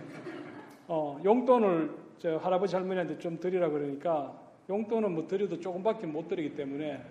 어, 0.87 1.19
용돈을 1.23 1.91
저 2.17 2.37
할아버지 2.37 2.75
할머니한테 2.75 3.19
좀 3.19 3.39
드리라 3.39 3.69
그러니까 3.69 4.39
용돈은 4.69 5.13
뭐 5.13 5.27
드려도 5.27 5.59
조금밖에 5.59 6.07
못 6.07 6.27
드리기 6.27 6.55
때문에 6.55 7.03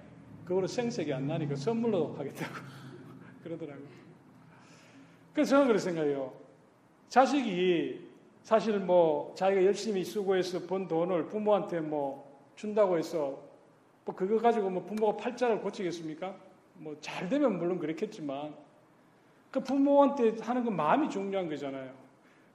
그거로 0.44 0.66
생색이 0.66 1.12
안 1.12 1.26
나니까 1.26 1.56
선물로 1.56 2.14
하겠다고 2.14 2.54
그러더라고요. 3.44 3.86
그래서 5.34 5.50
저는 5.50 5.66
그렇게 5.66 5.82
생각해요. 5.82 6.32
자식이 7.08 8.06
사실 8.42 8.78
뭐 8.78 9.34
자기가 9.36 9.64
열심히 9.64 10.04
수고해서 10.04 10.60
번 10.66 10.88
돈을 10.88 11.26
부모한테 11.26 11.80
뭐 11.80 12.40
준다고 12.56 12.96
해서 12.96 13.42
뭐 14.04 14.14
그거 14.14 14.38
가지고 14.38 14.70
뭐 14.70 14.84
부모가 14.84 15.16
팔자를 15.16 15.60
고치겠습니까? 15.60 16.34
뭐 16.74 16.94
잘 17.00 17.28
되면 17.28 17.58
물론 17.58 17.78
그렇겠지만 17.78 18.54
그 19.56 19.60
부모한테 19.60 20.36
하는 20.42 20.64
건 20.66 20.76
마음이 20.76 21.08
중요한 21.08 21.48
거잖아요. 21.48 21.90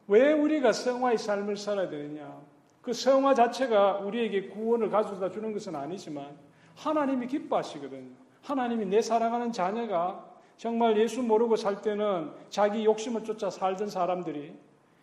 왜 0.07 0.33
우리가 0.33 0.71
성화의 0.71 1.17
삶을 1.17 1.57
살아야 1.57 1.89
되느냐? 1.89 2.39
그 2.83 2.93
성화 2.93 3.33
자체가 3.33 3.97
우리에게 3.99 4.49
구원을 4.49 4.91
가져다 4.91 5.31
주는 5.31 5.51
것은 5.51 5.75
아니지만 5.75 6.37
하나님이 6.75 7.25
기뻐하시거든요. 7.25 8.11
하나님이 8.43 8.85
내 8.85 9.01
사랑하는 9.01 9.51
자녀가 9.51 10.23
정말 10.57 10.95
예수 10.95 11.23
모르고 11.23 11.55
살 11.55 11.81
때는 11.81 12.33
자기 12.49 12.85
욕심을 12.85 13.23
쫓아 13.23 13.49
살던 13.49 13.89
사람들이 13.89 14.53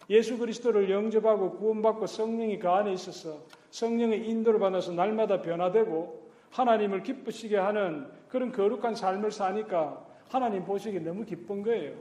예수 0.09 0.39
그리스도를 0.39 0.89
영접하고 0.91 1.55
구원받고 1.55 2.07
성령이 2.07 2.61
그 2.61 2.69
안에 2.69 2.93
있어서 2.93 3.39
성령의 3.73 4.29
인도를 4.29 4.61
받아서 4.61 4.93
날마다 4.93 5.43
변화되고 5.43 6.29
하나님을 6.51 7.03
기쁘시게 7.03 7.57
하는 7.57 8.07
그런 8.29 8.53
거룩한 8.53 8.95
삶을 8.95 9.33
사니까 9.33 10.07
하나님 10.29 10.65
보시기에 10.65 11.01
너무 11.01 11.25
기쁜 11.25 11.63
거예요. 11.63 11.95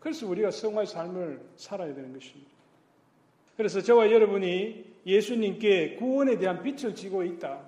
그래서 0.00 0.26
우리가 0.26 0.50
성화의 0.50 0.86
삶을 0.86 1.40
살아야 1.56 1.94
되는 1.94 2.12
것입니다. 2.12 2.50
그래서 3.56 3.82
저와 3.82 4.10
여러분이 4.10 4.84
예수님께 5.04 5.96
구원에 5.96 6.38
대한 6.38 6.62
빛을 6.62 6.94
지고 6.94 7.22
있다. 7.22 7.60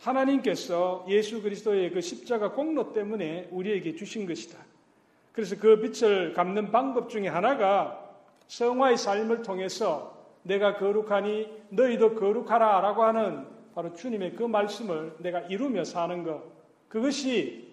하나님께서 0.00 1.06
예수 1.08 1.40
그리스도의 1.40 1.90
그 1.90 2.02
십자가 2.02 2.52
공로 2.52 2.92
때문에 2.92 3.48
우리에게 3.50 3.94
주신 3.94 4.26
것이다. 4.26 4.58
그래서 5.32 5.56
그 5.58 5.80
빛을 5.80 6.34
갚는 6.34 6.70
방법 6.70 7.08
중에 7.08 7.28
하나가 7.28 8.14
성화의 8.48 8.98
삶을 8.98 9.42
통해서 9.42 10.14
내가 10.42 10.76
거룩하니 10.76 11.48
너희도 11.70 12.14
거룩하라 12.16 12.80
라고 12.82 13.04
하는 13.04 13.46
바로 13.74 13.94
주님의 13.94 14.36
그 14.36 14.44
말씀을 14.44 15.16
내가 15.18 15.40
이루며 15.40 15.84
사는 15.84 16.22
것. 16.22 16.42
그것이 16.88 17.63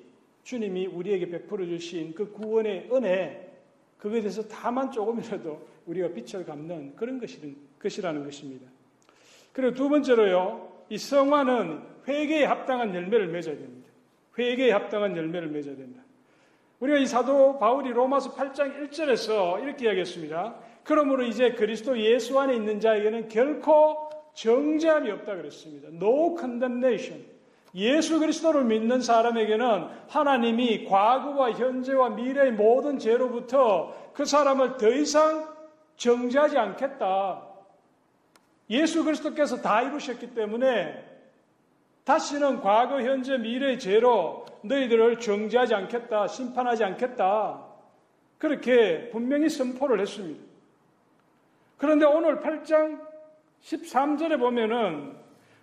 주님이 0.43 0.87
우리에게 0.87 1.29
베풀어 1.29 1.65
주신 1.65 2.13
그 2.13 2.31
구원의 2.31 2.89
은혜, 2.91 3.51
그거에 3.97 4.21
대해서 4.21 4.47
다만 4.47 4.91
조금이라도 4.91 5.67
우리가 5.85 6.09
빛을 6.09 6.45
갚는 6.45 6.95
그런 6.95 7.21
것이라는 7.79 8.23
것입니다. 8.23 8.67
그리고 9.53 9.73
두 9.75 9.89
번째로요, 9.89 10.85
이 10.89 10.97
성화는 10.97 11.81
회개에 12.07 12.45
합당한 12.45 12.95
열매를 12.95 13.27
맺어야 13.27 13.55
됩니다. 13.55 13.89
회개에 14.37 14.71
합당한 14.71 15.15
열매를 15.15 15.49
맺어야 15.49 15.75
된다. 15.75 16.01
우리가 16.79 16.97
이 16.97 17.05
사도 17.05 17.59
바울이 17.59 17.91
로마서 17.91 18.33
8장 18.33 18.89
1절에서 18.89 19.61
이렇게 19.61 19.85
이야기했습니다. 19.85 20.55
그러므로 20.83 21.23
이제 21.23 21.51
그리스도 21.51 21.99
예수 21.99 22.39
안에 22.39 22.55
있는 22.55 22.79
자에게는 22.79 23.27
결코 23.27 24.09
정죄함이 24.33 25.11
없다 25.11 25.35
그랬습니다. 25.35 25.89
No 25.89 26.35
condemnation. 26.37 27.23
예수 27.73 28.19
그리스도를 28.19 28.65
믿는 28.65 29.01
사람에게는 29.01 29.87
하나님이 30.09 30.85
과거와 30.85 31.51
현재와 31.51 32.09
미래의 32.09 32.51
모든 32.51 32.99
죄로부터 32.99 33.95
그 34.13 34.25
사람을 34.25 34.77
더 34.77 34.89
이상 34.89 35.47
정죄하지 35.95 36.57
않겠다. 36.57 37.47
예수 38.69 39.03
그리스도께서 39.03 39.61
다 39.61 39.81
이루셨기 39.81 40.33
때문에 40.33 41.11
다시는 42.03 42.61
과거, 42.61 43.01
현재, 43.01 43.37
미래의 43.37 43.79
죄로 43.79 44.45
너희들을 44.63 45.19
정죄하지 45.19 45.75
않겠다, 45.75 46.27
심판하지 46.27 46.83
않겠다. 46.83 47.65
그렇게 48.37 49.09
분명히 49.11 49.49
선포를 49.49 49.99
했습니다. 49.99 50.43
그런데 51.77 52.05
오늘 52.05 52.41
8장 52.41 52.99
13절에 53.61 54.39
보면은 54.39 55.20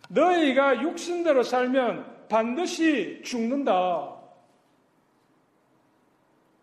너희가 0.08 0.82
육신대로 0.82 1.42
살면 1.42 2.28
반드시 2.28 3.20
죽는다. 3.24 4.14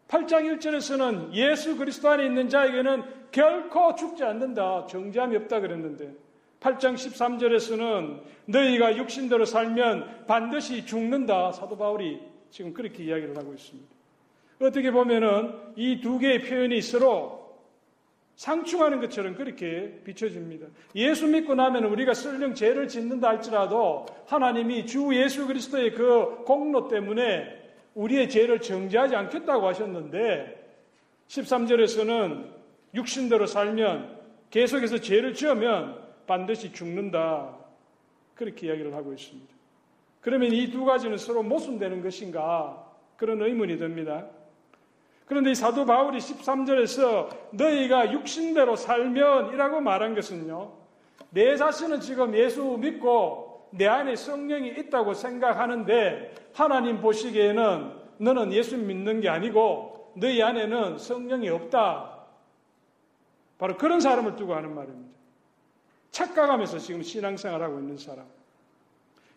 8장 0.07 0.59
1절에서는 0.59 1.33
예수 1.33 1.77
그리스도 1.77 2.09
안에 2.09 2.25
있는 2.25 2.47
자에게는 2.49 3.03
결코 3.31 3.95
죽지 3.95 4.23
않는다. 4.23 4.85
정죄함이 4.87 5.35
없다 5.37 5.59
그랬는데 5.59 6.13
8장 6.59 6.93
13절에서는 6.93 8.21
너희가 8.45 8.97
육신대로 8.97 9.45
살면 9.45 10.25
반드시 10.27 10.85
죽는다. 10.85 11.51
사도 11.51 11.77
바울이 11.77 12.21
지금 12.49 12.73
그렇게 12.73 13.03
이야기를 13.03 13.37
하고 13.37 13.53
있습니다. 13.53 13.93
어떻게 14.61 14.89
보면은 14.91 15.53
이 15.75 15.99
두 16.01 16.17
개의 16.17 16.41
표현이 16.43 16.81
서로 16.81 17.44
상충하는 18.35 18.99
것처럼 18.99 19.35
그렇게 19.35 20.01
비춰집니다. 20.03 20.67
예수 20.95 21.27
믿고 21.27 21.55
나면 21.55 21.85
우리가 21.85 22.13
설령 22.13 22.53
죄를 22.53 22.87
짓는다 22.87 23.29
할지라도 23.29 24.05
하나님이 24.27 24.85
주 24.85 25.09
예수 25.15 25.47
그리스도의 25.47 25.93
그 25.93 26.43
공로 26.45 26.87
때문에 26.87 27.63
우리의 27.93 28.29
죄를 28.29 28.59
정죄하지 28.59 29.15
않겠다고 29.15 29.67
하셨는데 29.67 30.63
13절에서는 31.27 32.53
육신대로 32.93 33.45
살면 33.45 34.19
계속해서 34.49 34.99
죄를 34.99 35.33
지으면 35.33 36.01
반드시 36.27 36.73
죽는다. 36.73 37.57
그렇게 38.35 38.67
이야기를 38.67 38.93
하고 38.93 39.13
있습니다. 39.13 39.53
그러면 40.21 40.51
이 40.51 40.71
두 40.71 40.83
가지는 40.85 41.17
서로 41.17 41.43
모순되는 41.43 42.01
것인가? 42.01 42.83
그런 43.15 43.41
의문이 43.41 43.77
듭니다. 43.77 44.27
그런데 45.25 45.51
이 45.51 45.55
사도 45.55 45.85
바울이 45.85 46.19
13절에서 46.19 47.29
너희가 47.51 48.11
육신대로 48.11 48.75
살면 48.75 49.53
이라고 49.53 49.81
말한 49.81 50.13
것은요. 50.13 50.71
내 51.31 51.57
자신은 51.57 51.99
지금 51.99 52.35
예수 52.35 52.63
믿고 52.79 53.69
내 53.71 53.87
안에 53.87 54.15
성령이 54.15 54.69
있다고 54.69 55.13
생각하는데 55.13 56.33
하나님 56.53 57.01
보시기에는 57.01 57.91
너는 58.19 58.53
예수 58.53 58.77
믿는 58.77 59.19
게 59.19 59.29
아니고 59.29 60.13
너희 60.15 60.41
안에는 60.41 60.97
성령이 60.97 61.49
없다. 61.49 62.15
바로 63.57 63.77
그런 63.77 63.99
사람을 63.99 64.35
두고 64.35 64.53
하는 64.53 64.73
말입니다. 64.75 65.13
착각하면서 66.11 66.79
지금 66.79 67.01
신앙생활하고 67.01 67.79
있는 67.79 67.97
사람. 67.97 68.25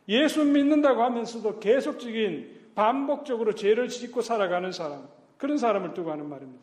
예수 0.08 0.44
믿는다고 0.44 1.02
하면서도 1.02 1.58
계속적인 1.58 2.72
반복적으로 2.74 3.54
죄를 3.54 3.88
짓고 3.88 4.22
살아가는 4.22 4.70
사람. 4.70 5.08
그런 5.38 5.56
사람을 5.56 5.94
두고 5.94 6.10
하는 6.10 6.28
말입니다. 6.28 6.62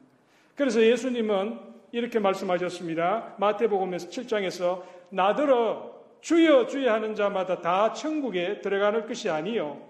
그래서 0.56 0.82
예수님은 0.82 1.60
이렇게 1.92 2.20
말씀하셨습니다. 2.20 3.36
마태복음에서 3.38 4.10
7장에서 4.10 4.84
나더러 5.10 5.96
주여 6.22 6.68
주여 6.68 6.92
하는 6.92 7.16
자마다 7.16 7.62
다 7.62 7.94
천국에 7.94 8.62
들어가는 8.62 9.08
것이 9.08 9.30
아니요 9.30 9.82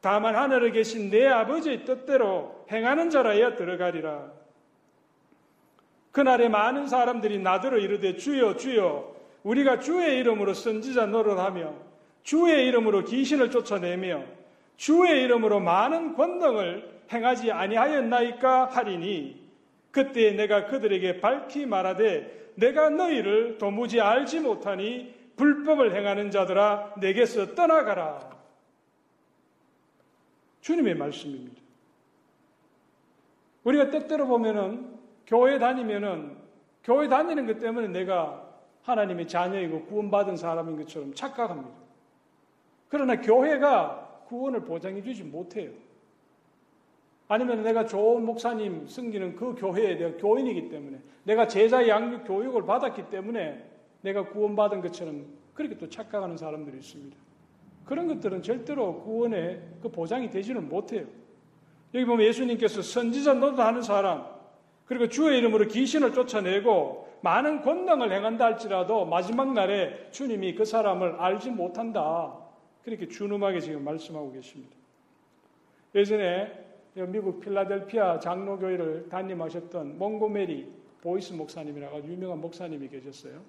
다만 0.00 0.36
하늘에 0.36 0.70
계신 0.70 1.10
내 1.10 1.26
아버지의 1.26 1.84
뜻대로 1.84 2.64
행하는 2.70 3.10
자라야 3.10 3.56
들어가리라. 3.56 4.30
그날에 6.12 6.48
많은 6.48 6.86
사람들이 6.86 7.38
나더러 7.38 7.78
이르되 7.78 8.16
주여 8.16 8.56
주여 8.56 9.16
우리가 9.42 9.80
주의 9.80 10.18
이름으로 10.18 10.54
선지자 10.54 11.06
노릇하며 11.06 11.74
주의 12.22 12.66
이름으로 12.66 13.04
귀신을 13.04 13.50
쫓아내며 13.50 14.22
주의 14.76 15.22
이름으로 15.24 15.60
많은 15.60 16.14
권능을 16.14 16.97
행하지 17.12 17.52
아니하였나이까 17.52 18.66
하리니 18.66 19.48
그때 19.90 20.32
내가 20.32 20.66
그들에게 20.66 21.20
밝히 21.20 21.66
말하되 21.66 22.52
내가 22.56 22.90
너희를 22.90 23.58
도무지 23.58 24.00
알지 24.00 24.40
못하니 24.40 25.14
불법을 25.36 25.94
행하는 25.94 26.30
자들아 26.30 26.94
내게서 26.98 27.54
떠나가라. 27.54 28.28
주님의 30.60 30.96
말씀입니다. 30.96 31.62
우리가 33.64 33.90
때때로 33.90 34.26
보면은 34.26 34.98
교회 35.26 35.58
다니면은 35.58 36.36
교회 36.82 37.08
다니는 37.08 37.46
것 37.46 37.58
때문에 37.58 37.88
내가 37.88 38.44
하나님의 38.82 39.28
자녀이고 39.28 39.84
구원받은 39.86 40.36
사람인 40.36 40.76
것처럼 40.78 41.14
착각합니다. 41.14 41.70
그러나 42.88 43.20
교회가 43.20 44.24
구원을 44.26 44.64
보장해 44.64 45.02
주지 45.02 45.22
못해요. 45.22 45.70
아니면 47.28 47.62
내가 47.62 47.84
좋은 47.84 48.24
목사님 48.24 48.86
승기는 48.86 49.36
그 49.36 49.54
교회에 49.54 49.96
내가 49.96 50.16
교인이기 50.16 50.70
때문에 50.70 50.98
내가 51.24 51.46
제자 51.46 51.86
양육 51.86 52.26
교육을 52.26 52.64
받았기 52.64 53.10
때문에 53.10 53.64
내가 54.00 54.26
구원받은 54.28 54.80
것처럼 54.80 55.26
그렇게 55.52 55.76
또 55.76 55.88
착각하는 55.88 56.36
사람들이 56.36 56.78
있습니다. 56.78 57.16
그런 57.84 58.08
것들은 58.08 58.42
절대로 58.42 59.00
구원의 59.02 59.60
그 59.82 59.90
보장이 59.90 60.30
되지는 60.30 60.68
못해요. 60.68 61.06
여기 61.94 62.04
보면 62.04 62.26
예수님께서 62.26 62.82
선지자 62.82 63.34
노릇하는 63.34 63.82
사람, 63.82 64.26
그리고 64.86 65.08
주의 65.08 65.38
이름으로 65.38 65.66
귀신을 65.68 66.14
쫓아내고 66.14 67.08
많은 67.20 67.62
권능을 67.62 68.12
행한다 68.12 68.44
할지라도 68.44 69.04
마지막 69.04 69.52
날에 69.52 70.10
주님이 70.10 70.54
그 70.54 70.64
사람을 70.64 71.16
알지 71.18 71.50
못한다. 71.50 72.34
그렇게 72.84 73.08
준엄하게 73.08 73.60
지금 73.60 73.84
말씀하고 73.84 74.32
계십니다. 74.32 74.74
예전에 75.94 76.67
미국 77.06 77.40
필라델피아 77.40 78.18
장로교회를 78.20 79.08
담임하셨던 79.08 79.98
몽고메리 79.98 80.72
보이스 81.00 81.32
목사님이라고 81.32 81.98
유명한 82.04 82.40
목사님이 82.40 82.88
계셨어요. 82.88 83.40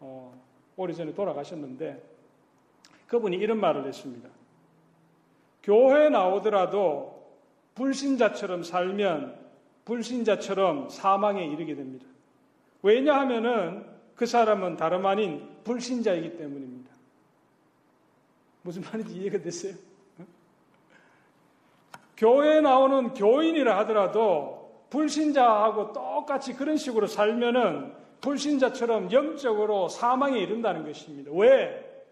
어, 0.00 0.40
오래전에 0.76 1.14
돌아가셨는데 1.14 2.02
그분이 3.06 3.36
이런 3.36 3.60
말을 3.60 3.86
했습니다. 3.86 4.28
교회 5.62 6.08
나오더라도 6.08 7.24
불신자처럼 7.74 8.62
살면 8.62 9.38
불신자처럼 9.84 10.88
사망에 10.88 11.44
이르게 11.46 11.74
됩니다. 11.74 12.06
왜냐하면은 12.82 13.84
그 14.14 14.26
사람은 14.26 14.76
다름 14.76 15.06
아닌 15.06 15.48
불신자이기 15.64 16.36
때문입니다. 16.36 16.92
무슨 18.62 18.82
말인지 18.82 19.16
이해가 19.16 19.38
됐어요? 19.38 19.74
교회에 22.16 22.60
나오는 22.60 23.14
교인이라 23.14 23.76
하더라도 23.78 24.84
불신자하고 24.90 25.92
똑같이 25.92 26.54
그런 26.54 26.76
식으로 26.76 27.06
살면은 27.06 27.92
불신자처럼 28.20 29.12
영적으로 29.12 29.88
사망에 29.88 30.38
이른다는 30.38 30.84
것입니다. 30.84 31.30
왜? 31.34 32.04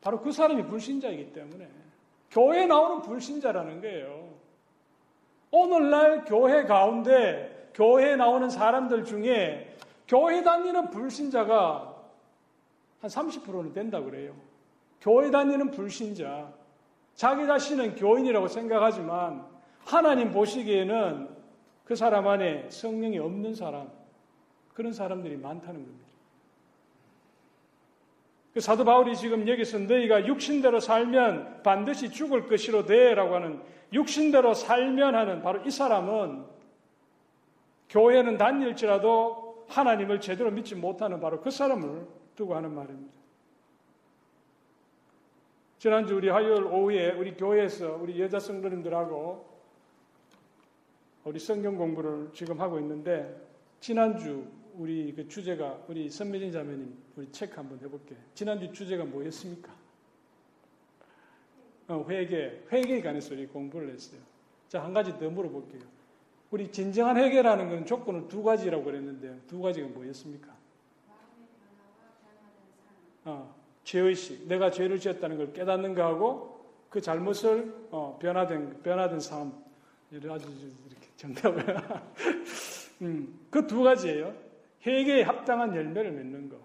바로 0.00 0.20
그 0.20 0.32
사람이 0.32 0.64
불신자이기 0.66 1.32
때문에. 1.32 1.68
교회에 2.30 2.66
나오는 2.66 3.02
불신자라는 3.02 3.80
거예요. 3.80 4.28
오늘날 5.50 6.24
교회 6.24 6.64
가운데 6.64 7.70
교회에 7.74 8.16
나오는 8.16 8.48
사람들 8.48 9.04
중에 9.04 9.76
교회 10.08 10.42
다니는 10.42 10.90
불신자가 10.90 11.94
한 13.00 13.10
30%는 13.10 13.72
된다 13.72 14.00
그래요. 14.00 14.34
교회 15.00 15.30
다니는 15.30 15.70
불신자. 15.70 16.52
자기 17.16 17.46
자신은 17.46 17.96
교인이라고 17.96 18.46
생각하지만 18.46 19.44
하나님 19.84 20.30
보시기에는 20.30 21.28
그 21.84 21.96
사람 21.96 22.28
안에 22.28 22.68
성령이 22.68 23.18
없는 23.18 23.54
사람, 23.54 23.90
그런 24.74 24.92
사람들이 24.92 25.36
많다는 25.36 25.84
겁니다. 25.84 26.06
그 28.52 28.60
사도 28.60 28.84
바울이 28.84 29.16
지금 29.16 29.46
여기서 29.46 29.80
너희가 29.80 30.26
육신대로 30.26 30.80
살면 30.80 31.62
반드시 31.62 32.10
죽을 32.10 32.46
것이로 32.48 32.86
돼라고 32.86 33.34
하는 33.34 33.62
육신대로 33.92 34.54
살면 34.54 35.14
하는 35.14 35.42
바로 35.42 35.62
이 35.64 35.70
사람은 35.70 36.44
교회는 37.88 38.36
다닐지라도 38.36 39.64
하나님을 39.68 40.20
제대로 40.20 40.50
믿지 40.50 40.74
못하는 40.74 41.20
바로 41.20 41.40
그 41.40 41.50
사람을 41.50 42.06
두고 42.34 42.54
하는 42.54 42.74
말입니다. 42.74 43.15
지난주 45.78 46.16
우리 46.16 46.28
화요일 46.28 46.64
오후에 46.64 47.12
우리 47.12 47.36
교회에서 47.36 47.98
우리 48.00 48.18
여자 48.20 48.40
성도님들하고 48.40 49.56
우리 51.24 51.38
성경 51.38 51.76
공부를 51.76 52.30
지금 52.32 52.60
하고 52.60 52.78
있는데 52.78 53.36
지난주 53.80 54.46
우리 54.74 55.12
그 55.14 55.28
주제가 55.28 55.84
우리 55.88 56.08
선미진 56.08 56.50
자매님 56.50 56.96
우리 57.16 57.30
체크 57.30 57.56
한번 57.56 57.78
해볼게. 57.80 58.16
지난주 58.34 58.72
주제가 58.72 59.04
뭐였습니까? 59.04 59.74
어, 61.88 62.04
회계, 62.08 62.64
회계에 62.72 63.02
관해서 63.02 63.34
우리 63.34 63.46
공부를 63.46 63.90
했어요. 63.90 64.20
자, 64.68 64.82
한 64.82 64.94
가지 64.94 65.16
더 65.18 65.28
물어볼게요. 65.28 65.82
우리 66.50 66.70
진정한 66.70 67.16
회계라는 67.16 67.68
건 67.68 67.86
조건을 67.86 68.28
두 68.28 68.42
가지라고 68.42 68.84
그랬는데 68.84 69.40
두 69.46 69.60
가지가 69.60 69.88
뭐였습니까? 69.88 70.56
어, 73.24 73.55
죄의식, 73.86 74.48
내가 74.48 74.68
죄를 74.70 74.98
지었다는 74.98 75.36
걸 75.36 75.52
깨닫는 75.52 75.94
거하고 75.94 76.58
그 76.90 77.00
잘못을 77.00 77.72
어, 77.92 78.18
변화된 78.20 78.82
변화된 78.82 79.20
삶, 79.20 79.52
아주 80.12 80.28
이렇게 80.28 81.06
정답을 81.16 81.64
음, 83.02 83.38
그 83.48 83.64
두 83.66 83.82
가지예요. 83.82 84.34
회개에 84.84 85.22
합당한 85.22 85.74
열매를 85.74 86.10
맺는 86.10 86.48
거. 86.48 86.56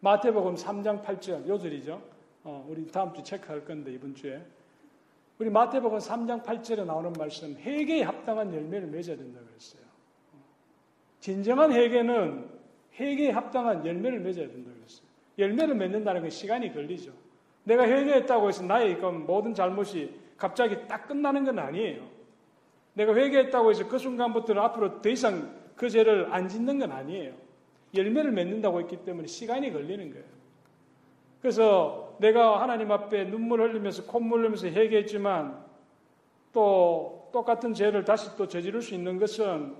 마태복음 0.00 0.54
3장 0.54 1.04
8절 1.04 1.46
요절이죠. 1.46 2.02
어, 2.44 2.66
우리 2.66 2.86
다음 2.90 3.12
주 3.12 3.22
체크할 3.22 3.64
건데 3.66 3.92
이번 3.92 4.14
주에 4.14 4.42
우리 5.38 5.50
마태복음 5.50 5.98
3장 5.98 6.42
8절에 6.42 6.86
나오는 6.86 7.12
말씀 7.12 7.54
회개에 7.56 8.02
합당한 8.02 8.54
열매를 8.54 8.88
맺어야 8.88 9.16
된다고 9.16 9.44
그랬어요. 9.46 9.82
진정한 11.20 11.72
회개는 11.72 12.48
회개에 12.98 13.30
합당한 13.32 13.84
열매를 13.84 14.20
맺어야 14.20 14.46
된다고 14.48 14.74
그랬어요. 14.76 15.09
열매를 15.40 15.74
맺는다는 15.74 16.20
건 16.20 16.30
시간이 16.30 16.72
걸리죠. 16.72 17.12
내가 17.64 17.84
회개했다고 17.86 18.48
해서 18.48 18.62
나의 18.62 18.96
모든 18.96 19.54
잘못이 19.54 20.14
갑자기 20.36 20.86
딱 20.86 21.06
끝나는 21.06 21.44
건 21.44 21.58
아니에요. 21.58 22.02
내가 22.94 23.14
회개했다고 23.14 23.70
해서 23.70 23.88
그 23.88 23.98
순간부터는 23.98 24.62
앞으로 24.62 25.00
더 25.02 25.08
이상 25.08 25.54
그 25.76 25.88
죄를 25.88 26.32
안 26.32 26.48
짓는 26.48 26.78
건 26.78 26.92
아니에요. 26.92 27.34
열매를 27.94 28.30
맺는다고 28.32 28.80
했기 28.80 28.98
때문에 28.98 29.26
시간이 29.26 29.72
걸리는 29.72 30.10
거예요. 30.10 30.24
그래서 31.40 32.16
내가 32.18 32.60
하나님 32.60 32.92
앞에 32.92 33.24
눈물 33.24 33.62
흘리면서 33.62 34.04
콧물 34.04 34.40
흘리면서 34.40 34.68
회개했지만 34.68 35.64
또 36.52 37.30
똑같은 37.32 37.72
죄를 37.72 38.04
다시 38.04 38.36
또 38.36 38.46
저지를 38.46 38.82
수 38.82 38.94
있는 38.94 39.18
것은 39.18 39.74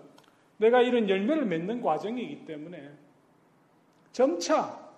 내가 0.56 0.80
이런 0.80 1.08
열매를 1.08 1.44
맺는 1.44 1.82
과정이기 1.82 2.44
때문에 2.44 2.90
점차 4.12 4.89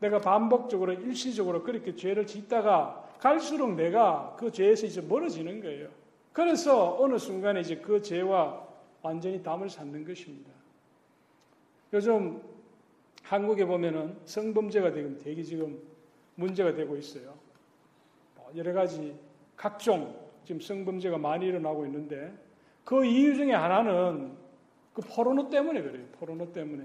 내가 0.00 0.18
반복적으로 0.18 0.94
일시적으로 0.94 1.62
그렇게 1.62 1.94
죄를 1.94 2.26
짓다가 2.26 3.08
갈수록 3.18 3.74
내가 3.74 4.34
그 4.38 4.50
죄에서 4.50 4.86
이제 4.86 5.00
멀어지는 5.00 5.60
거예요. 5.60 5.88
그래서 6.32 6.96
어느 7.00 7.18
순간에 7.18 7.60
이제 7.60 7.76
그 7.76 8.00
죄와 8.00 8.66
완전히 9.02 9.42
담을 9.42 9.68
쌓는 9.68 10.04
것입니다. 10.04 10.50
요즘 11.92 12.42
한국에 13.22 13.64
보면은 13.64 14.16
성범죄가 14.24 14.92
지금 14.92 15.18
되게 15.22 15.42
지금 15.42 15.78
문제가 16.34 16.72
되고 16.72 16.96
있어요. 16.96 17.34
뭐 18.36 18.50
여러 18.56 18.72
가지 18.72 19.14
각종 19.56 20.16
지금 20.44 20.60
성범죄가 20.60 21.18
많이 21.18 21.46
일어나고 21.46 21.84
있는데 21.86 22.32
그 22.84 23.04
이유 23.04 23.36
중에 23.36 23.52
하나는 23.52 24.32
그 24.94 25.02
포르노 25.02 25.50
때문에 25.50 25.82
그래요. 25.82 26.04
포르노 26.18 26.52
때문에. 26.52 26.84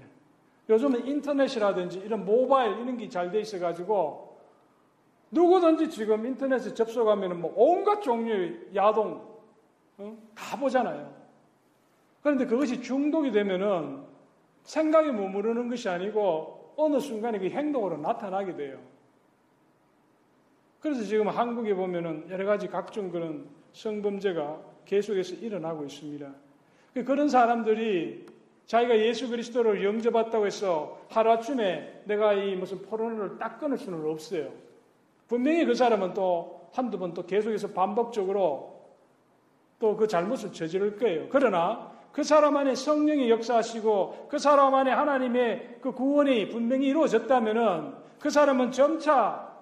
요즘은 0.68 1.06
인터넷이라든지 1.06 1.98
이런 2.00 2.24
모바일 2.24 2.72
이런 2.72 2.96
게 2.96 3.08
잘 3.08 3.30
돼 3.30 3.40
있어가지고 3.40 4.36
누구든지 5.30 5.90
지금 5.90 6.26
인터넷에 6.26 6.72
접속하면 6.74 7.40
뭐 7.40 7.52
온갖 7.56 8.00
종류의 8.00 8.70
야동 8.74 9.36
어? 9.98 10.18
다 10.34 10.56
보잖아요. 10.58 11.14
그런데 12.22 12.46
그것이 12.46 12.82
중독이 12.82 13.30
되면은 13.30 14.02
생각에 14.64 15.12
머무르는 15.12 15.68
것이 15.68 15.88
아니고 15.88 16.74
어느 16.76 16.98
순간에 17.00 17.38
그 17.38 17.46
행동으로 17.46 17.96
나타나게 17.98 18.56
돼요. 18.56 18.78
그래서 20.80 21.02
지금 21.04 21.28
한국에 21.28 21.74
보면은 21.74 22.26
여러 22.30 22.44
가지 22.44 22.68
각종 22.68 23.10
그런 23.10 23.48
성범죄가 23.72 24.60
계속해서 24.84 25.36
일어나고 25.36 25.84
있습니다. 25.84 26.32
그런 27.04 27.28
사람들이 27.28 28.26
자기가 28.66 28.98
예수 28.98 29.28
그리스도를 29.28 29.84
영접했다고 29.84 30.46
해서 30.46 30.98
하루아침에 31.08 32.02
내가 32.04 32.32
이 32.34 32.56
무슨 32.56 32.82
포르노를 32.82 33.38
딱 33.38 33.58
끊을 33.58 33.78
수는 33.78 34.04
없어요. 34.10 34.50
분명히 35.28 35.64
그 35.64 35.74
사람은 35.74 36.14
또 36.14 36.68
한두 36.72 36.98
번 36.98 37.14
또 37.14 37.24
계속해서 37.24 37.68
반복적으로 37.68 38.76
또 39.78 39.96
그 39.96 40.06
잘못을 40.08 40.52
저지를 40.52 40.96
거예요. 40.96 41.26
그러나 41.30 41.92
그 42.12 42.22
사람 42.22 42.56
안에 42.56 42.74
성령이 42.74 43.28
역사하시고 43.30 44.28
그 44.30 44.38
사람 44.38 44.74
안에 44.74 44.90
하나님의 44.90 45.78
그 45.82 45.92
구원이 45.92 46.48
분명히 46.48 46.86
이루어졌다면은 46.88 47.92
그 48.18 48.30
사람은 48.30 48.72
점차 48.72 49.52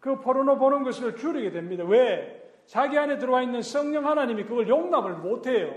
그 0.00 0.18
포르노 0.20 0.56
보는 0.58 0.82
것을 0.82 1.16
줄이게 1.16 1.50
됩니다. 1.50 1.84
왜? 1.84 2.42
자기 2.66 2.98
안에 2.98 3.18
들어와 3.18 3.42
있는 3.42 3.60
성령 3.60 4.06
하나님이 4.06 4.44
그걸 4.44 4.66
용납을 4.66 5.12
못해요. 5.12 5.74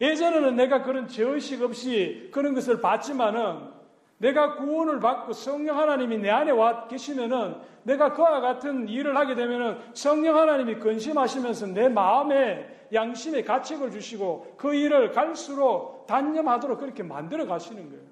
예전에는 0.00 0.56
내가 0.56 0.82
그런 0.82 1.08
죄의식 1.08 1.62
없이 1.62 2.30
그런 2.32 2.54
것을 2.54 2.80
봤지만은 2.80 3.80
내가 4.18 4.56
구원을 4.56 5.00
받고 5.00 5.32
성령 5.32 5.78
하나님이 5.78 6.18
내 6.18 6.30
안에 6.30 6.50
와 6.50 6.88
계시면은 6.88 7.56
내가 7.84 8.12
그와 8.12 8.40
같은 8.40 8.88
일을 8.88 9.16
하게 9.16 9.34
되면은 9.34 9.78
성령 9.94 10.36
하나님이 10.36 10.76
근심하시면서 10.76 11.68
내 11.68 11.88
마음에 11.88 12.86
양심의 12.92 13.44
가책을 13.44 13.90
주시고 13.90 14.54
그 14.56 14.74
일을 14.74 15.12
갈수록 15.12 16.06
단념하도록 16.06 16.80
그렇게 16.80 17.02
만들어 17.02 17.46
가시는 17.46 17.88
거예요. 17.88 18.04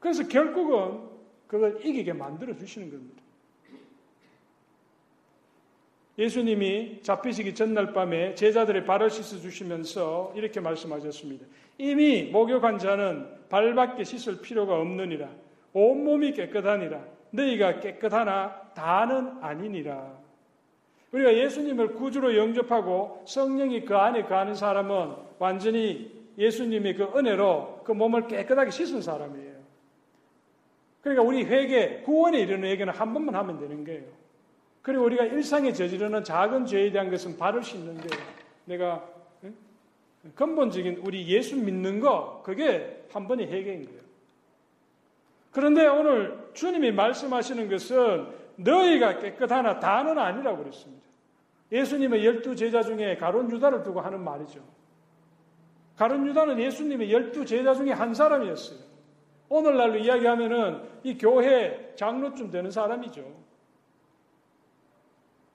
그래서 0.00 0.26
결국은 0.28 1.00
그걸 1.46 1.80
이기게 1.84 2.12
만들어 2.12 2.54
주시는 2.56 2.90
겁니다. 2.90 3.23
예수님이 6.16 7.00
잡히시기 7.02 7.54
전날 7.54 7.92
밤에 7.92 8.34
제자들의 8.34 8.84
발을 8.84 9.10
씻어 9.10 9.40
주시면서 9.40 10.32
이렇게 10.36 10.60
말씀하셨습니다. 10.60 11.46
이미 11.78 12.24
목욕한 12.24 12.78
자는 12.78 13.26
발밖에 13.48 14.04
씻을 14.04 14.40
필요가 14.40 14.76
없느니라. 14.78 15.28
온몸이 15.72 16.32
깨끗하니라. 16.32 17.04
너희가 17.30 17.80
깨끗하나 17.80 18.54
다는 18.74 19.38
아니니라. 19.40 20.12
우리가 21.10 21.34
예수님을 21.34 21.94
구주로 21.94 22.36
영접하고 22.36 23.22
성령이 23.26 23.84
그 23.84 23.96
안에 23.96 24.24
거하는 24.24 24.54
사람은 24.54 25.14
완전히 25.38 26.12
예수님의 26.38 26.94
그 26.94 27.04
은혜로 27.16 27.82
그 27.84 27.92
몸을 27.92 28.28
깨끗하게 28.28 28.70
씻은 28.70 29.02
사람이에요. 29.02 29.54
그러니까 31.00 31.22
우리 31.22 31.44
회개, 31.44 32.02
구원에 32.02 32.40
이르는 32.40 32.68
회개는 32.68 32.92
한 32.92 33.12
번만 33.12 33.34
하면 33.34 33.58
되는 33.58 33.84
거예요. 33.84 34.23
그리고 34.84 35.04
우리가 35.04 35.24
일상에 35.24 35.72
저지르는 35.72 36.24
작은 36.24 36.66
죄에 36.66 36.92
대한 36.92 37.10
것은 37.10 37.38
바를 37.38 37.62
수 37.62 37.74
있는데 37.76 38.06
내가 38.66 39.02
근본적인 40.34 41.00
우리 41.06 41.26
예수 41.26 41.56
믿는 41.56 42.00
거 42.00 42.42
그게 42.44 43.06
한 43.10 43.26
번의 43.26 43.50
회개인 43.50 43.86
거예요. 43.86 44.00
그런데 45.52 45.86
오늘 45.86 46.50
주님이 46.52 46.92
말씀하시는 46.92 47.70
것은 47.70 48.28
너희가 48.56 49.20
깨끗하나 49.20 49.80
다는 49.80 50.18
아니라고 50.18 50.58
그랬습니다. 50.58 51.02
예수님의 51.72 52.22
열두 52.22 52.54
제자 52.54 52.82
중에 52.82 53.16
가론 53.16 53.50
유다를 53.50 53.82
두고 53.84 54.02
하는 54.02 54.22
말이죠. 54.22 54.60
가론 55.96 56.26
유다는 56.26 56.58
예수님의 56.60 57.10
열두 57.10 57.46
제자 57.46 57.72
중에 57.72 57.90
한 57.92 58.12
사람이었어요. 58.12 58.80
오늘날로 59.48 59.96
이야기하면은 59.96 60.82
이 61.04 61.16
교회 61.16 61.94
장로쯤 61.96 62.50
되는 62.50 62.70
사람이죠. 62.70 63.43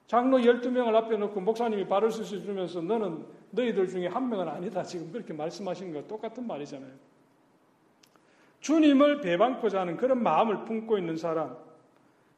장로 0.09 0.39
12명을 0.39 0.95
앞에 0.95 1.17
놓고 1.17 1.39
목사님이 1.39 1.87
발을 1.87 2.09
씻어주면서 2.09 2.81
너는 2.81 3.23
너희들 3.51 3.87
중에 3.87 4.07
한 4.07 4.27
명은 4.27 4.47
아니다. 4.49 4.81
지금 4.81 5.11
그렇게 5.11 5.33
말씀하시는 5.33 5.93
거 5.93 6.07
똑같은 6.07 6.47
말이잖아요. 6.47 6.89
주님을 8.59 9.21
배반코자 9.21 9.81
하는 9.81 9.97
그런 9.97 10.23
마음을 10.23 10.65
품고 10.65 10.97
있는 10.97 11.15
사람. 11.15 11.55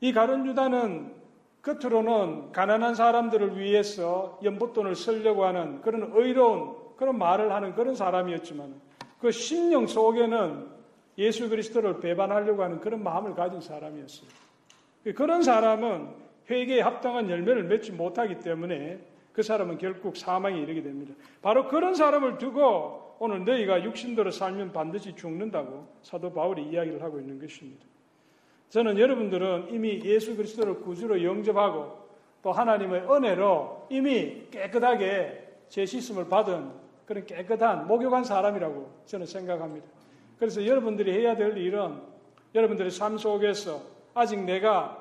이 0.02 0.12
가론 0.12 0.46
유다는 0.48 1.14
겉으로는 1.62 2.52
가난한 2.52 2.94
사람들을 2.94 3.58
위해서 3.58 4.38
연보돈을 4.44 4.94
쓰려고 4.94 5.46
하는 5.46 5.80
그런 5.82 6.12
의로운 6.14 6.76
그런 6.98 7.18
말을 7.18 7.54
하는 7.54 7.74
그런 7.74 7.96
사람이었지만 7.96 8.82
그 9.22 9.32
심령 9.32 9.88
속에는 9.88 10.68
예수 11.20 11.48
그리스도를 11.48 12.02
배반하려고 12.02 12.64
하는 12.64 12.82
그런 12.82 13.02
마음을 13.02 13.34
가진 13.34 13.62
사람이었어요. 13.62 14.30
그런 15.16 15.42
사람은 15.42 16.21
회개에 16.50 16.82
합당한 16.82 17.30
열매를 17.30 17.64
맺지 17.64 17.92
못하기 17.92 18.40
때문에 18.40 19.00
그 19.34 19.44
사람은 19.44 19.78
결국 19.78 20.18
사망에 20.18 20.60
이르게 20.60 20.82
됩니다. 20.82 21.14
바로 21.42 21.68
그런 21.68 21.96
사람을 21.96 22.38
두고 22.38 23.16
오늘 23.20 23.46
너희가 23.46 23.84
육신대로 23.84 24.32
살면 24.32 24.74
반드시 24.74 25.16
죽는다고 25.16 25.88
사도 26.02 26.34
바울이 26.34 26.64
이야기를 26.64 27.02
하고 27.02 27.20
있는 27.20 27.40
것입니다. 27.40 27.86
저는 28.70 28.98
여러분들은 28.98 29.68
이미 29.70 30.02
예수 30.04 30.36
그리스도를 30.36 30.82
구주로 30.82 31.24
영접하고 31.24 32.00
또 32.42 32.52
하나님의 32.52 33.02
은혜로 33.02 33.88
이미 33.90 34.48
깨끗하게 34.50 35.50
제시씀을 35.68 36.28
받은 36.28 36.72
그런 37.06 37.26
깨끗한 37.26 37.88
목욕한 37.88 38.24
사람이라고 38.24 39.04
저는 39.06 39.26
생각합니다. 39.26 39.88
그래서 40.40 40.66
여러분들이 40.66 41.12
해야 41.12 41.36
될 41.36 41.58
일은 41.58 42.00
여러분들의 42.56 42.92
삶 42.92 43.18
속에서 43.18 43.82
아직 44.14 44.44
내가 44.44 45.01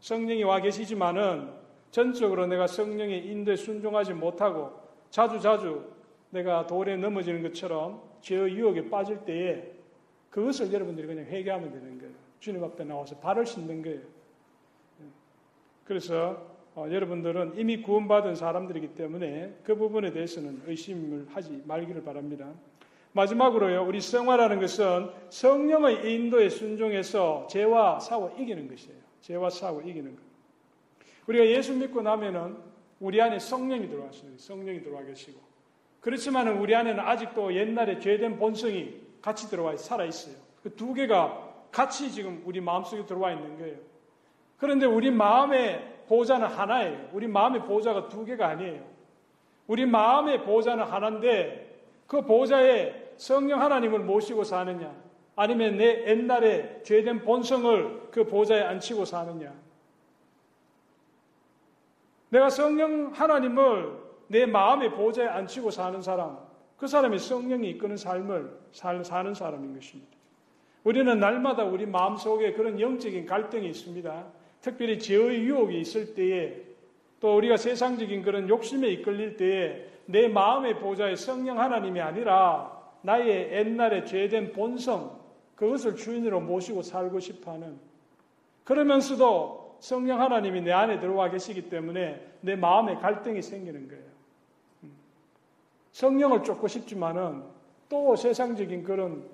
성령이 0.00 0.42
와 0.44 0.60
계시지만은 0.60 1.50
전적으로 1.90 2.46
내가 2.46 2.66
성령의 2.66 3.26
인도에 3.26 3.56
순종하지 3.56 4.14
못하고 4.14 4.72
자주 5.10 5.40
자주 5.40 5.84
내가 6.30 6.66
돌에 6.66 6.96
넘어지는 6.96 7.42
것처럼 7.42 8.02
죄의 8.20 8.54
유혹에 8.56 8.88
빠질 8.88 9.24
때에 9.24 9.72
그것을 10.30 10.72
여러분들이 10.72 11.06
그냥 11.06 11.24
회개하면 11.24 11.72
되는 11.72 11.98
거예요. 11.98 12.14
주님 12.38 12.62
앞에 12.62 12.84
나와서 12.84 13.16
발을 13.16 13.44
씻는 13.44 13.82
거예요. 13.82 14.00
그래서 15.84 16.46
어, 16.76 16.86
여러분들은 16.88 17.54
이미 17.58 17.82
구원받은 17.82 18.36
사람들이기 18.36 18.94
때문에 18.94 19.56
그 19.64 19.74
부분에 19.74 20.12
대해서는 20.12 20.62
의심을 20.66 21.26
하지 21.32 21.62
말기를 21.66 22.04
바랍니다. 22.04 22.48
마지막으로요, 23.12 23.84
우리 23.84 24.00
성화라는 24.00 24.60
것은 24.60 25.10
성령의 25.30 26.14
인도에 26.14 26.48
순종해서 26.48 27.48
죄와 27.50 27.98
사고 27.98 28.30
이기는 28.38 28.68
것이에요. 28.68 29.09
죄와 29.20 29.50
사고 29.50 29.80
이기는 29.80 30.14
것. 30.16 30.22
우리가 31.26 31.46
예수 31.46 31.74
믿고 31.74 32.02
나면은 32.02 32.56
우리 32.98 33.20
안에 33.20 33.38
성령이 33.38 33.88
들어왔어요. 33.88 34.36
성령이 34.36 34.82
들어와 34.82 35.02
계시고. 35.04 35.38
그렇지만 36.00 36.48
우리 36.48 36.74
안에는 36.74 37.00
아직도 37.00 37.54
옛날에 37.54 37.98
죄된 37.98 38.38
본성이 38.38 39.00
같이 39.20 39.48
들어와 39.48 39.76
살아 39.76 40.04
있어요. 40.04 40.34
그 40.62 40.70
두 40.76 40.94
개가 40.94 41.48
같이 41.70 42.10
지금 42.10 42.42
우리 42.44 42.60
마음속에 42.60 43.06
들어와 43.06 43.32
있는 43.32 43.58
거예요. 43.58 43.76
그런데 44.58 44.86
우리 44.86 45.10
마음의 45.10 46.04
보좌는 46.08 46.46
하나예요. 46.48 47.08
우리 47.12 47.26
마음의 47.28 47.64
보좌가 47.64 48.08
두 48.08 48.24
개가 48.24 48.48
아니에요. 48.48 48.84
우리 49.66 49.86
마음의 49.86 50.42
보좌는 50.42 50.84
하나인데 50.84 51.80
그 52.06 52.22
보좌에 52.22 53.12
성령 53.16 53.60
하나님을 53.60 54.00
모시고 54.00 54.42
사느냐 54.44 54.92
아니면 55.40 55.78
내 55.78 56.06
옛날에 56.06 56.82
죄된 56.82 57.22
본성을 57.22 58.08
그 58.10 58.24
보좌에 58.24 58.60
앉히고 58.60 59.06
사느냐 59.06 59.50
내가 62.28 62.50
성령 62.50 63.10
하나님을 63.14 63.90
내 64.26 64.44
마음의 64.44 64.92
보좌에 64.92 65.26
앉히고 65.26 65.70
사는 65.70 66.02
사람 66.02 66.38
그 66.76 66.86
사람이 66.86 67.18
성령이 67.18 67.70
이끄는 67.70 67.96
삶을 67.96 68.54
사는 68.72 69.32
사람인 69.32 69.74
것입니다. 69.74 70.12
우리는 70.84 71.18
날마다 71.18 71.64
우리 71.64 71.86
마음 71.86 72.16
속에 72.16 72.52
그런 72.52 72.78
영적인 72.78 73.24
갈등이 73.24 73.66
있습니다. 73.66 74.26
특별히 74.60 74.98
죄의 74.98 75.40
유혹이 75.44 75.80
있을 75.80 76.14
때에 76.14 76.54
또 77.18 77.38
우리가 77.38 77.56
세상적인 77.56 78.22
그런 78.22 78.46
욕심에 78.46 78.88
이끌릴 78.88 79.38
때에 79.38 79.86
내 80.04 80.28
마음의 80.28 80.80
보좌에 80.80 81.16
성령 81.16 81.58
하나님이 81.58 81.98
아니라 81.98 82.78
나의 83.00 83.52
옛날에 83.52 84.04
죄된 84.04 84.52
본성 84.52 85.19
그것을 85.60 85.94
주인으로 85.94 86.40
모시고 86.40 86.80
살고 86.80 87.20
싶어 87.20 87.52
하는 87.52 87.78
그러면서도 88.64 89.76
성령 89.78 90.18
하나님이 90.18 90.62
내 90.62 90.72
안에 90.72 91.00
들어와 91.00 91.28
계시기 91.28 91.68
때문에 91.68 92.34
내 92.40 92.56
마음에 92.56 92.94
갈등이 92.94 93.42
생기는 93.42 93.86
거예요. 93.86 94.04
음. 94.84 94.92
성령을 95.92 96.44
쫓고 96.44 96.66
싶지만은 96.66 97.42
또 97.90 98.16
세상적인 98.16 98.84
그런 98.84 99.28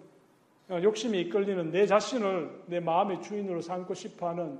어, 0.69 0.81
욕심이 0.83 1.21
이끌리는 1.21 1.71
내 1.71 1.87
자신을 1.87 2.63
내 2.67 2.81
마음의 2.81 3.23
주인으로 3.23 3.61
삼고 3.61 3.95
싶어 3.95 4.29
하는 4.31 4.59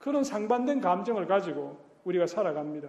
그런 0.00 0.24
상반된 0.24 0.80
감정을 0.80 1.26
가지고 1.26 1.78
우리가 2.02 2.26
살아갑니다. 2.26 2.88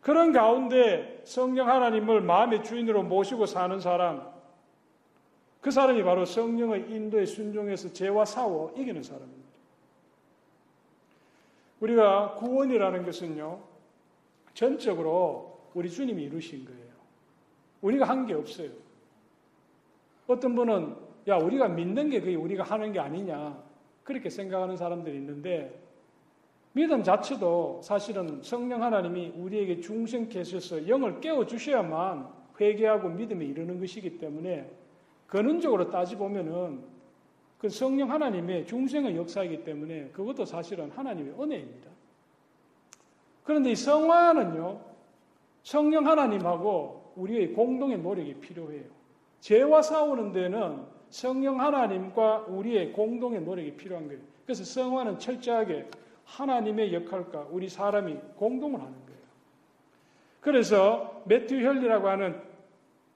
그런 0.00 0.32
가운데 0.32 1.20
성령 1.24 1.68
하나님을 1.68 2.22
마음의 2.22 2.64
주인으로 2.64 3.02
모시고 3.02 3.44
사는 3.44 3.78
사람, 3.78 4.37
그 5.60 5.70
사람이 5.70 6.02
바로 6.04 6.24
성령의 6.24 6.90
인도에 6.90 7.26
순종해서 7.26 7.92
죄와 7.92 8.24
싸워 8.24 8.72
이기는 8.76 9.02
사람입니다. 9.02 9.48
우리가 11.80 12.34
구원이라는 12.34 13.04
것은요, 13.04 13.60
전적으로 14.54 15.58
우리 15.74 15.90
주님이 15.90 16.24
이루신 16.24 16.64
거예요. 16.64 16.88
우리가 17.82 18.06
한 18.08 18.26
게 18.26 18.34
없어요. 18.34 18.70
어떤 20.26 20.54
분은 20.54 20.96
야, 21.28 21.36
우리가 21.36 21.68
믿는 21.68 22.10
게 22.10 22.20
그게 22.20 22.34
우리가 22.34 22.64
하는 22.64 22.92
게 22.92 22.98
아니냐. 22.98 23.62
그렇게 24.02 24.30
생각하는 24.30 24.76
사람들이 24.76 25.16
있는데, 25.16 25.78
믿음 26.72 27.02
자체도 27.02 27.80
사실은 27.82 28.42
성령 28.42 28.82
하나님이 28.82 29.34
우리에게 29.36 29.80
중생케 29.80 30.38
하셔서 30.38 30.88
영을 30.88 31.20
깨워주셔야만 31.20 32.28
회개하고 32.60 33.10
믿음에 33.10 33.44
이르는 33.44 33.78
것이기 33.78 34.18
때문에, 34.18 34.70
근원적으로 35.28 35.90
따지보면은 35.90 36.82
그 37.58 37.68
성령 37.68 38.10
하나님의 38.10 38.66
중생의 38.66 39.16
역사이기 39.16 39.64
때문에 39.64 40.08
그것도 40.08 40.44
사실은 40.44 40.90
하나님의 40.90 41.34
은혜입니다. 41.40 41.90
그런데 43.44 43.70
이 43.70 43.76
성화는요, 43.76 44.80
성령 45.62 46.06
하나님하고 46.06 47.12
우리의 47.16 47.52
공동의 47.52 47.98
노력이 47.98 48.34
필요해요. 48.34 48.84
죄와 49.40 49.82
싸우는 49.82 50.32
데는 50.32 50.82
성령 51.10 51.60
하나님과 51.60 52.46
우리의 52.48 52.92
공동의 52.92 53.42
노력이 53.42 53.76
필요한 53.76 54.06
거예요. 54.06 54.20
그래서 54.44 54.64
성화는 54.64 55.18
철저하게 55.18 55.88
하나님의 56.24 56.94
역할과 56.94 57.48
우리 57.50 57.68
사람이 57.68 58.16
공동을 58.36 58.80
하는 58.80 58.92
거예요. 58.92 59.18
그래서 60.40 61.22
매튜 61.26 61.62
혈리라고 61.62 62.08
하는 62.08 62.40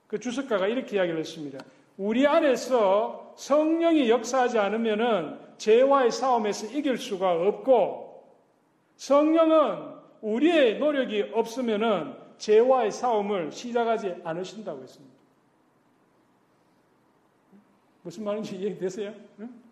그 0.07 0.19
주석가가 0.19 0.67
이렇게 0.67 0.97
이야기를 0.97 1.21
했습니다. 1.21 1.59
우리 2.03 2.27
안에서 2.27 3.33
성령이 3.37 4.11
역사하지 4.11 4.59
않으면은 4.59 5.39
죄와의 5.57 6.11
싸움에서 6.11 6.67
이길 6.77 6.99
수가 6.99 7.33
없고 7.33 8.25
성령은 8.97 10.01
우리의 10.21 10.81
노력이 10.81 11.31
없으면은 11.33 12.17
죄와의 12.39 12.91
싸움을 12.91 13.53
시작하지 13.53 14.17
않으신다고 14.25 14.83
했습니다. 14.83 15.15
무슨 18.03 18.25
말인지 18.25 18.57
이해되세요? 18.57 19.15
응? 19.39 19.63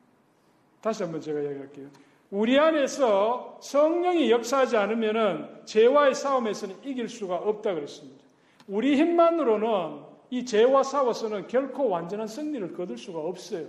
다시 0.80 1.02
한번 1.02 1.20
제가 1.20 1.40
이야기할게요. 1.40 1.88
우리 2.30 2.56
안에서 2.60 3.58
성령이 3.60 4.30
역사하지 4.30 4.76
않으면 4.76 5.62
죄와의 5.64 6.14
싸움에서는 6.14 6.76
이길 6.84 7.08
수가 7.08 7.34
없다 7.34 7.74
그랬습니다. 7.74 8.24
우리 8.68 8.94
힘만으로는 8.94 10.09
이 10.30 10.44
죄와 10.44 10.82
싸워서는 10.82 11.48
결코 11.48 11.88
완전한 11.88 12.28
승리를 12.28 12.72
거둘 12.72 12.96
수가 12.96 13.18
없어요. 13.18 13.66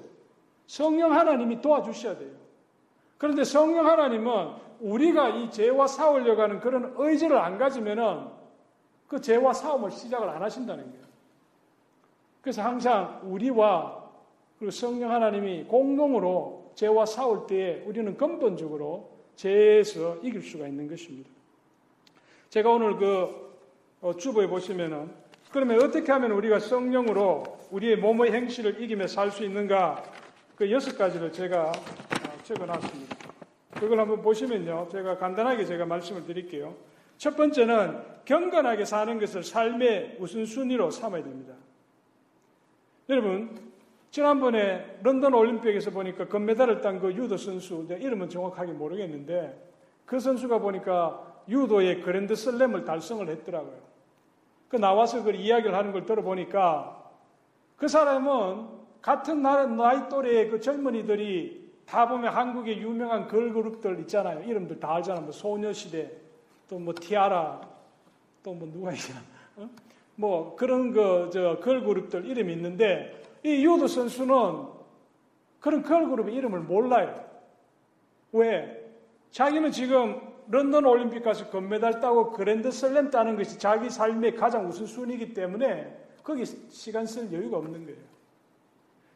성령 0.67 1.13
하나님이 1.13 1.61
도와주셔야 1.61 2.17
돼요. 2.17 2.31
그런데 3.17 3.43
성령 3.43 3.87
하나님은 3.87 4.53
우리가 4.79 5.29
이 5.29 5.51
죄와 5.51 5.87
싸우려고 5.87 6.41
하는 6.41 6.59
그런 6.59 6.93
의지를 6.97 7.37
안 7.37 7.57
가지면은 7.57 8.27
그 9.07 9.19
죄와 9.19 9.53
싸움을 9.53 9.91
시작을 9.91 10.29
안 10.29 10.41
하신다는 10.41 10.83
거예요. 10.89 11.05
그래서 12.41 12.61
항상 12.61 13.19
우리와 13.23 14.09
그리고 14.57 14.71
성령 14.71 15.11
하나님이 15.11 15.65
공동으로 15.65 16.71
죄와 16.75 17.05
싸울 17.05 17.47
때에 17.47 17.83
우리는 17.85 18.15
근본적으로 18.15 19.09
죄에서 19.35 20.17
이길 20.23 20.41
수가 20.41 20.67
있는 20.67 20.87
것입니다. 20.87 21.29
제가 22.49 22.69
오늘 22.69 22.97
그 22.97 23.51
어, 24.01 24.15
주보에 24.15 24.47
보시면은 24.47 25.11
그러면 25.51 25.83
어떻게 25.83 26.11
하면 26.11 26.31
우리가 26.31 26.59
성령으로 26.59 27.59
우리의 27.71 27.97
몸의 27.97 28.31
행실을 28.31 28.81
이기며 28.81 29.07
살 29.07 29.31
수 29.31 29.43
있는가 29.43 30.03
그 30.55 30.71
여섯 30.71 30.97
가지를 30.97 31.31
제가 31.33 31.65
어, 31.65 32.43
적어놨습니다. 32.43 33.17
그걸 33.79 33.99
한번 33.99 34.21
보시면요. 34.21 34.87
제가 34.91 35.17
간단하게 35.17 35.65
제가 35.65 35.85
말씀을 35.85 36.23
드릴게요. 36.25 36.75
첫 37.17 37.35
번째는 37.35 37.99
경건하게 38.25 38.85
사는 38.85 39.19
것을 39.19 39.43
삶의 39.43 40.17
우선순위로 40.19 40.91
삼아야 40.91 41.23
됩니다. 41.23 41.53
여러분, 43.09 43.59
지난번에 44.11 44.99
런던 45.03 45.33
올림픽에서 45.33 45.91
보니까 45.91 46.27
금메달을 46.27 46.81
딴 46.81 46.99
그 46.99 47.13
유도 47.13 47.37
선수, 47.37 47.85
내 47.87 47.97
이름은 47.97 48.29
정확하게 48.29 48.71
모르겠는데 48.73 49.69
그 50.05 50.19
선수가 50.19 50.59
보니까 50.59 51.43
유도의 51.49 52.01
그랜드 52.01 52.35
슬램을 52.35 52.85
달성을 52.85 53.27
했더라고요. 53.27 53.90
그 54.71 54.77
나와서 54.77 55.21
그 55.21 55.31
이야기를 55.31 55.75
하는 55.75 55.91
걸 55.91 56.05
들어보니까 56.05 56.97
그 57.75 57.89
사람은 57.89 58.67
같은 59.01 59.41
나이 59.41 60.07
또래의 60.07 60.49
그 60.49 60.61
젊은이들이 60.61 61.71
다 61.85 62.07
보면 62.07 62.33
한국의 62.33 62.77
유명한 62.77 63.27
걸그룹들 63.27 63.99
있잖아요. 64.01 64.41
이름들 64.43 64.79
다 64.79 64.95
알잖아요. 64.95 65.23
뭐 65.23 65.31
소녀시대, 65.33 66.09
또 66.69 66.79
뭐 66.79 66.93
티아라, 66.97 67.59
또 68.43 68.53
뭐 68.53 68.69
누가 68.71 68.91
있냐. 68.93 69.21
어? 69.57 69.69
뭐 70.15 70.55
그런 70.55 70.93
그 70.93 71.29
저 71.33 71.59
걸그룹들 71.59 72.25
이름이 72.25 72.53
있는데 72.53 73.21
이 73.43 73.65
유도 73.65 73.87
선수는 73.87 74.67
그런 75.59 75.83
걸그룹의 75.83 76.33
이름을 76.33 76.61
몰라요. 76.61 77.25
왜? 78.31 78.89
자기는 79.31 79.71
지금 79.71 80.21
런던 80.51 80.85
올림픽 80.85 81.23
가서 81.23 81.49
금메달 81.49 82.01
따고 82.01 82.31
그랜드 82.31 82.71
슬램 82.71 83.09
따는 83.09 83.37
것이 83.37 83.57
자기 83.57 83.89
삶의 83.89 84.35
가장 84.35 84.67
우선순위이기 84.67 85.33
때문에 85.33 85.97
거기 86.23 86.45
시간 86.45 87.05
쓸 87.05 87.31
여유가 87.31 87.57
없는 87.57 87.85
거예요. 87.85 87.99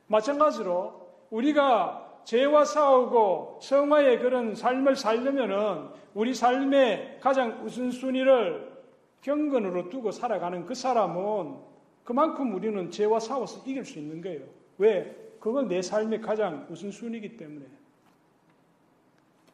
마찬가지로 0.07 1.05
우리가 1.29 2.21
죄와 2.23 2.63
싸우고 2.63 3.59
성화의 3.61 4.19
그런 4.19 4.55
삶을 4.55 4.95
살려면은 4.95 5.89
우리 6.13 6.33
삶의 6.33 7.19
가장 7.19 7.63
우선순위를 7.65 8.73
경건으로 9.21 9.89
두고 9.89 10.11
살아가는 10.11 10.65
그 10.65 10.73
사람은 10.73 11.57
그만큼 12.05 12.55
우리는 12.55 12.89
죄와 12.89 13.19
싸워서 13.19 13.61
이길 13.65 13.83
수 13.83 13.99
있는 13.99 14.21
거예요. 14.21 14.45
왜? 14.77 15.13
그건 15.41 15.67
내 15.67 15.81
삶의 15.81 16.21
가장 16.21 16.65
우선순위이기 16.69 17.35
때문에. 17.35 17.65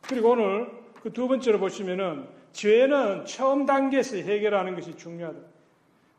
그리고 0.02 0.32
오늘 0.32 0.81
그 1.02 1.12
두 1.12 1.28
번째로 1.28 1.60
보시면은 1.60 2.28
죄는 2.52 3.26
처음 3.26 3.66
단계에서 3.66 4.18
해결하는 4.18 4.76
것이 4.76 4.96
중요하다. 4.96 5.40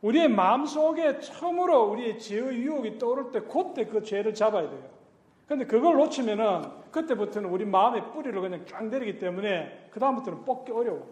우리의 0.02 0.28
마음 0.28 0.66
속에 0.66 1.20
처음으로 1.20 1.84
우리의 1.84 2.18
죄의 2.18 2.62
유혹이 2.62 2.98
떠오를 2.98 3.30
때 3.30 3.40
그때 3.40 3.84
그 3.84 4.02
죄를 4.02 4.34
잡아야 4.34 4.68
돼요. 4.68 4.82
근데 5.46 5.66
그걸 5.66 5.96
놓치면은 5.96 6.62
그때부터는 6.90 7.48
우리 7.48 7.64
마음의 7.64 8.12
뿌리를 8.12 8.40
그냥 8.40 8.64
쫙 8.66 8.84
내리기 8.84 9.18
때문에 9.18 9.88
그다음부터는 9.92 10.44
뽑기 10.44 10.72
어려워. 10.72 11.06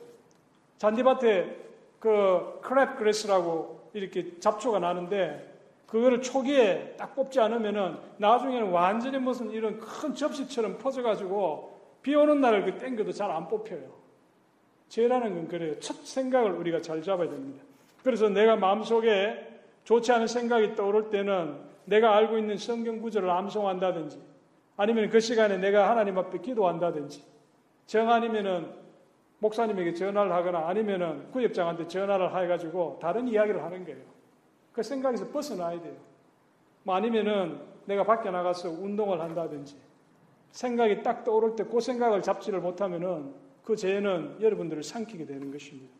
잔디밭에 0.78 1.56
그 2.00 2.61
crabgrass라고 2.62 3.90
이렇게 3.92 4.38
잡초가 4.40 4.78
나는데 4.78 5.48
그거를 5.87 6.22
초기에 6.22 6.94
딱 6.96 7.14
뽑지 7.14 7.38
않으면은 7.40 7.98
나중에는 8.16 8.70
완전히 8.70 9.18
무슨 9.18 9.50
이런 9.50 9.78
큰 9.78 10.14
접시처럼 10.14 10.78
퍼져가지고 10.78 11.80
비 12.02 12.14
오는 12.14 12.40
날을 12.40 12.64
그 12.64 12.78
땡겨도 12.78 13.12
잘 13.12 13.30
안 13.30 13.48
뽑혀요. 13.48 14.00
죄라는 14.88 15.34
건 15.34 15.48
그래요. 15.48 15.78
첫 15.78 16.04
생각을 16.04 16.52
우리가 16.52 16.80
잘 16.80 17.00
잡아야 17.02 17.28
됩니다. 17.28 17.62
그래서 18.02 18.28
내가 18.28 18.56
마음속에 18.56 19.48
좋지 19.84 20.10
않은 20.12 20.26
생각이 20.26 20.74
떠오를 20.74 21.10
때는 21.10 21.58
내가 21.84 22.16
알고 22.16 22.38
있는 22.38 22.56
성경 22.56 23.00
구절을 23.00 23.30
암송한다든지 23.30 24.20
아니면 24.76 25.10
그 25.10 25.20
시간에 25.20 25.58
내가 25.58 25.90
하나님 25.90 26.18
앞에 26.18 26.38
기도한다든지 26.38 27.22
정 27.86 28.10
아니면은 28.10 28.72
목사님에게 29.38 29.94
전화를 29.94 30.32
하거나 30.32 30.66
아니면은 30.68 31.30
구역장한테 31.32 31.86
전화를 31.86 32.28
해가지고 32.42 32.98
다른 33.00 33.28
이야기를 33.28 33.62
하는 33.62 33.84
거예요. 33.84 34.00
그 34.72 34.82
생각에서 34.82 35.28
벗어나야 35.28 35.80
돼요. 35.80 35.96
뭐 36.82 36.94
아니면은 36.94 37.60
내가 37.84 38.04
밖에 38.04 38.30
나가서 38.30 38.70
운동을 38.70 39.20
한다든지 39.20 39.76
생각이 40.52 41.02
딱 41.02 41.24
떠오를 41.24 41.56
때 41.56 41.64
그 41.64 41.80
생각을 41.80 42.22
잡지를 42.22 42.60
못하면은 42.60 43.32
그 43.62 43.76
죄는 43.76 44.38
여러분들을 44.40 44.82
삼키게 44.82 45.26
되는 45.26 45.50
것입니다. 45.50 45.92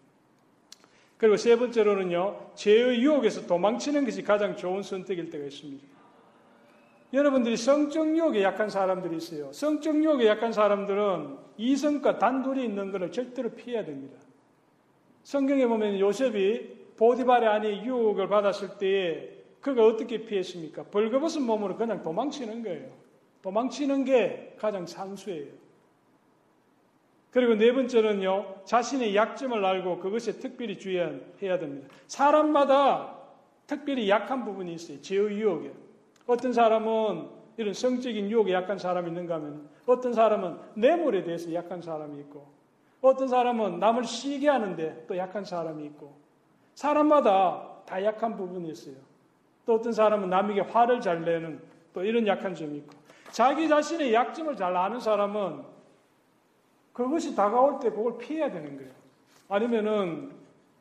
그리고 1.17 1.37
세 1.37 1.57
번째로는요, 1.57 2.53
죄의 2.55 3.03
유혹에서 3.03 3.47
도망치는 3.47 4.05
것이 4.07 4.23
가장 4.23 4.57
좋은 4.57 4.83
선택일 4.83 5.29
때가 5.29 5.45
있습니다. 5.45 5.87
여러분들이 7.13 7.57
성적 7.57 8.17
유혹에 8.17 8.43
약한 8.43 8.71
사람들이 8.71 9.17
있어요. 9.17 9.53
성적 9.53 9.97
유혹에 9.97 10.27
약한 10.27 10.53
사람들은 10.53 11.37
이성과 11.59 12.19
단둘이 12.19 12.65
있는 12.65 12.91
것을 12.93 13.13
절대로 13.13 13.51
피해야 13.51 13.85
됩니다. 13.85 14.17
성경에 15.23 15.67
보면 15.67 15.99
요셉이 15.99 16.95
보디발의 16.97 17.49
아내 17.49 17.85
유혹을 17.85 18.29
받았을 18.29 18.79
때에 18.79 19.41
그가 19.61 19.85
어떻게 19.85 20.25
피했습니까? 20.25 20.85
벌거벗은 20.85 21.43
몸으로 21.43 21.77
그냥 21.77 22.03
도망치는 22.03 22.63
거예요. 22.63 23.00
도망치는 23.43 24.05
게 24.05 24.55
가장 24.59 24.87
상수예요. 24.87 25.53
그리고 27.31 27.55
네 27.55 27.73
번째는요, 27.73 28.65
자신의 28.65 29.15
약점을 29.15 29.65
알고 29.65 30.01
그것에 30.01 30.33
특별히 30.33 30.79
주의해야 30.79 31.59
됩니다. 31.59 31.89
사람마다 32.07 33.17
특별히 33.67 34.09
약한 34.11 34.45
부분이 34.45 34.75
있어요. 34.75 35.01
죄의 35.01 35.39
유혹에. 35.39 35.73
어떤 36.27 36.53
사람은 36.53 37.29
이런 37.57 37.73
성적인 37.73 38.31
유혹에 38.31 38.53
약한 38.53 38.79
사람이 38.79 39.09
있는가 39.09 39.37
하면 39.37 39.69
어떤 39.87 40.13
사람은 40.13 40.59
뇌물에 40.75 41.23
대해서 41.25 41.53
약한 41.53 41.83
사람이 41.83 42.19
있고 42.21 42.47
어떤 43.01 43.29
사람은 43.29 43.79
남을 43.79 44.05
시게 44.05 44.49
하는데 44.49 45.05
또 45.07 45.17
약한 45.17 45.45
사람이 45.45 45.85
있고 45.87 46.15
사람마다 46.75 47.83
다 47.87 48.03
약한 48.05 48.37
부분이 48.37 48.71
있어요. 48.71 48.97
또 49.67 49.75
어떤 49.75 49.93
사람은 49.93 50.31
남에게 50.31 50.63
화를 50.63 51.01
잘 51.01 51.25
내는 51.25 51.61
또 51.93 52.03
이런 52.03 52.27
약한 52.27 52.55
점이 52.55 52.79
있고 52.79 53.00
자기 53.33 53.69
자신의 53.69 54.13
약점을 54.13 54.57
잘 54.57 54.77
아는 54.77 55.01
사람은 55.01 55.63
그것이 56.93 57.35
다가올 57.35 57.79
때 57.81 57.91
그걸 57.91 58.19
피해야 58.19 58.51
되는 58.51 58.77
거예요. 58.77 58.91
아니면은 59.49 60.33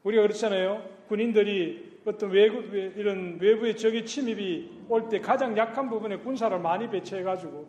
우리가 0.04 0.24
그렇잖아요. 0.24 0.84
군인들이 1.08 2.00
어떤 2.06 2.32
외국 2.32 2.74
이런 2.74 3.38
외부의 3.40 3.78
적의 3.78 4.06
침입이 4.06 4.86
올 4.90 5.10
때 5.10 5.20
가장 5.20 5.56
약한 5.58 5.90
부분에 5.90 6.18
군사를 6.18 6.58
많이 6.60 6.90
배치해 6.90 7.24
가지고 7.24 7.68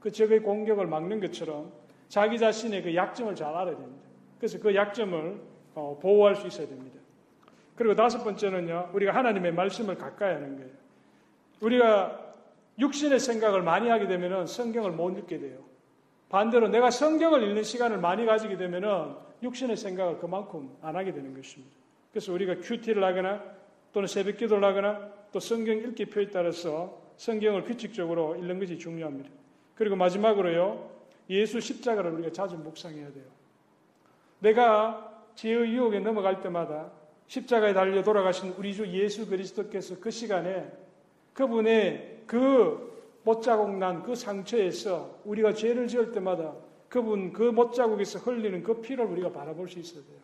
그 0.00 0.10
적의 0.10 0.40
공격을 0.40 0.86
막는 0.86 1.20
것처럼 1.20 1.72
자기 2.08 2.38
자신의 2.38 2.82
그 2.82 2.94
약점을 2.94 3.34
잘 3.34 3.48
알아야 3.54 3.76
됩니다. 3.76 4.02
그래서 4.38 4.58
그 4.58 4.74
약점을 4.74 5.40
어, 5.74 5.98
보호할 6.00 6.36
수 6.36 6.46
있어야 6.46 6.66
됩니다. 6.66 6.98
그리고 7.76 7.94
다섯 7.94 8.22
번째는요, 8.24 8.90
우리가 8.92 9.14
하나님의 9.14 9.52
말씀을 9.52 9.96
가까이 9.96 10.34
하는 10.34 10.56
거예요. 10.56 10.70
우리가 11.60 12.29
육신의 12.80 13.20
생각을 13.20 13.62
많이 13.62 13.88
하게 13.88 14.06
되면 14.06 14.46
성경을 14.46 14.92
못 14.92 15.16
읽게 15.18 15.38
돼요. 15.38 15.58
반대로 16.30 16.68
내가 16.68 16.90
성경을 16.90 17.42
읽는 17.42 17.62
시간을 17.62 17.98
많이 17.98 18.24
가지게 18.24 18.56
되면은 18.56 19.14
육신의 19.42 19.76
생각을 19.76 20.18
그만큼 20.18 20.76
안 20.80 20.96
하게 20.96 21.12
되는 21.12 21.34
것입니다. 21.34 21.74
그래서 22.10 22.32
우리가 22.32 22.56
큐티를 22.60 23.02
하거나 23.04 23.42
또는 23.92 24.06
새벽 24.06 24.36
기도를 24.36 24.64
하거나 24.64 25.10
또 25.32 25.40
성경 25.40 25.76
읽기 25.76 26.06
표에 26.06 26.30
따라서 26.30 27.00
성경을 27.16 27.64
규칙적으로 27.64 28.36
읽는 28.36 28.58
것이 28.58 28.78
중요합니다. 28.78 29.28
그리고 29.74 29.96
마지막으로요, 29.96 30.90
예수 31.28 31.60
십자가를 31.60 32.10
우리가 32.12 32.32
자주 32.32 32.56
묵상해야 32.56 33.12
돼요. 33.12 33.24
내가 34.40 35.24
죄의 35.34 35.72
유혹에 35.74 36.00
넘어갈 36.00 36.40
때마다 36.40 36.90
십자가에 37.26 37.72
달려 37.72 38.02
돌아가신 38.02 38.54
우리 38.58 38.74
주 38.74 38.86
예수 38.88 39.28
그리스도께서 39.28 40.00
그 40.00 40.10
시간에 40.10 40.70
그분의 41.40 42.24
그 42.26 42.90
못자국 43.24 43.78
난 43.78 44.02
그 44.02 44.14
상처에서 44.14 45.20
우리가 45.24 45.54
죄를 45.54 45.88
지을 45.88 46.12
때마다 46.12 46.54
그분 46.90 47.32
그 47.32 47.44
못자국에서 47.44 48.18
흘리는 48.18 48.62
그 48.62 48.82
피를 48.82 49.06
우리가 49.06 49.32
바라볼 49.32 49.66
수 49.68 49.78
있어야 49.78 50.02
돼요. 50.04 50.18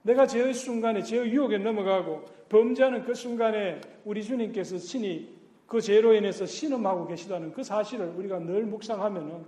내가 0.00 0.26
죄의 0.26 0.54
순간에 0.54 1.02
죄의 1.02 1.30
유혹에 1.30 1.58
넘어가고 1.58 2.24
범죄하는 2.48 3.04
그 3.04 3.14
순간에 3.14 3.80
우리 4.06 4.22
주님께서 4.22 4.78
신이 4.78 5.34
그 5.66 5.80
죄로 5.82 6.14
인해서 6.14 6.46
신음하고 6.46 7.06
계시다는 7.06 7.52
그 7.52 7.62
사실을 7.62 8.08
우리가 8.16 8.38
늘 8.38 8.64
묵상하면은 8.64 9.44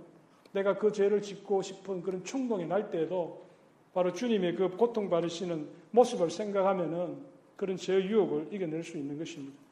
내가 0.51 0.77
그 0.77 0.91
죄를 0.91 1.23
짓고 1.23 1.63
싶은 1.63 2.03
그런 2.03 2.23
충동이 2.23 2.65
날 2.65 2.91
때에도 2.91 3.47
바로 3.93 4.13
주님의 4.13 4.55
그 4.55 4.69
고통 4.69 5.09
받으시는 5.09 5.67
모습을 5.89 6.29
생각하면은 6.29 7.17
그런 7.55 7.77
죄의 7.77 8.07
유혹을 8.07 8.49
이겨낼 8.51 8.83
수 8.83 8.97
있는 8.97 9.17
것입니다. 9.17 9.66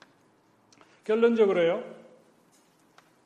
결론적으로요. 1.05 1.83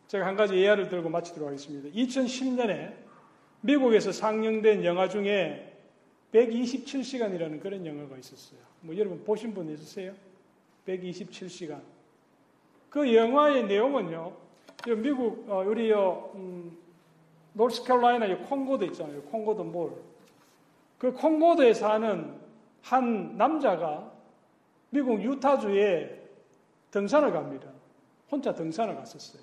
제가 0.08 0.26
한 0.26 0.36
가지 0.36 0.56
예화를 0.56 0.90
들고 0.90 1.10
마치도록 1.10 1.48
하겠습니다. 1.48 1.90
2010년에 1.90 2.94
미국에서 3.62 4.12
상영된 4.12 4.84
영화 4.86 5.08
중에 5.08 5.78
127시간이라는 6.34 7.62
그런 7.62 7.86
영화가 7.86 8.18
있었어요. 8.18 8.60
뭐 8.82 8.96
여러분 8.98 9.24
보신 9.24 9.54
분 9.54 9.70
있으세요? 9.70 10.14
127시간. 10.88 11.82
그 12.90 13.16
영화의 13.16 13.66
내용은요. 13.66 14.34
미국 14.98 15.46
어, 15.50 15.64
우리 15.66 15.92
음, 15.94 16.78
노스캐롤라이나의 17.54 18.40
콩고도 18.44 18.86
있잖아요. 18.86 19.22
콩고도 19.24 19.64
몰. 19.64 19.94
그 20.98 21.14
콩고도에 21.14 21.74
사는 21.74 22.34
한 22.82 23.38
남자가 23.38 24.12
미국 24.90 25.22
유타주에 25.22 26.19
등산을 26.92 27.32
갑니다. 27.32 27.70
혼자 28.32 28.54
등산을 28.54 28.96
갔었어요. 28.96 29.42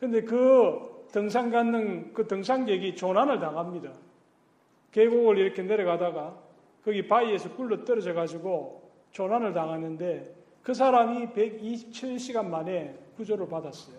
근데 0.00 0.22
그 0.22 1.06
등산 1.12 1.50
갖는 1.50 2.12
그 2.12 2.26
등산객이 2.26 2.96
조난을 2.96 3.38
당합니다. 3.38 3.92
계곡을 4.92 5.38
이렇게 5.38 5.62
내려가다가 5.62 6.36
거기 6.84 7.06
바위에서 7.06 7.54
굴러 7.54 7.84
떨어져 7.84 8.12
가지고 8.14 8.90
조난을 9.12 9.52
당하는데 9.52 10.34
그 10.62 10.74
사람이 10.74 11.28
127시간 11.28 12.46
만에 12.46 12.98
구조를 13.16 13.48
받았어요. 13.48 13.96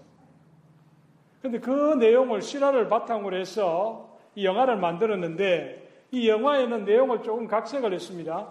근데 1.42 1.60
그 1.60 1.96
내용을 1.96 2.42
실화를 2.42 2.88
바탕으로 2.88 3.36
해서 3.36 4.18
이 4.36 4.46
영화를 4.46 4.78
만들었는데 4.78 6.08
이 6.12 6.30
영화에는 6.30 6.86
내용을 6.86 7.22
조금 7.22 7.48
각색을 7.48 7.94
했습니다. 7.94 8.50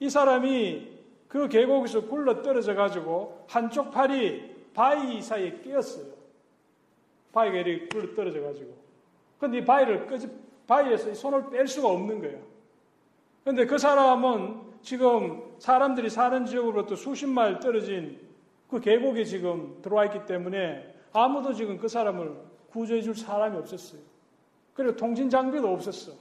이 0.00 0.10
사람이 0.10 0.91
그 1.32 1.48
계곡에서 1.48 2.02
굴러 2.08 2.42
떨어져 2.42 2.74
가지고 2.74 3.46
한쪽 3.48 3.90
팔이 3.90 4.54
바위 4.74 5.22
사이에 5.22 5.60
끼었어요. 5.62 6.12
바위가 7.32 7.56
이렇게 7.56 7.88
굴러 7.88 8.14
떨어져 8.14 8.42
가지고. 8.42 8.74
근데 9.40 9.56
이 9.56 9.64
바위를 9.64 10.06
끄지, 10.06 10.28
바위에서 10.66 11.14
손을 11.14 11.48
뺄 11.48 11.66
수가 11.66 11.88
없는 11.88 12.20
거예요. 12.20 12.38
근데 13.44 13.64
그 13.64 13.78
사람은 13.78 14.60
지금 14.82 15.54
사람들이 15.58 16.10
사는 16.10 16.44
지역으로부터 16.44 16.96
수십 16.96 17.26
마일 17.26 17.58
떨어진 17.60 18.20
그 18.68 18.78
계곡에 18.78 19.24
지금 19.24 19.80
들어와 19.80 20.04
있기 20.04 20.26
때문에 20.26 20.94
아무도 21.14 21.54
지금 21.54 21.78
그 21.78 21.88
사람을 21.88 22.36
구조해 22.68 23.00
줄 23.00 23.14
사람이 23.14 23.56
없었어요. 23.56 24.02
그리고 24.74 24.96
통신 24.96 25.30
장비도 25.30 25.66
없었어. 25.66 26.12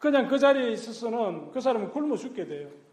그냥 0.00 0.26
그 0.26 0.36
자리에 0.36 0.72
있어서는 0.72 1.52
그 1.52 1.60
사람은 1.60 1.92
굶어 1.92 2.16
죽게 2.16 2.46
돼요. 2.46 2.85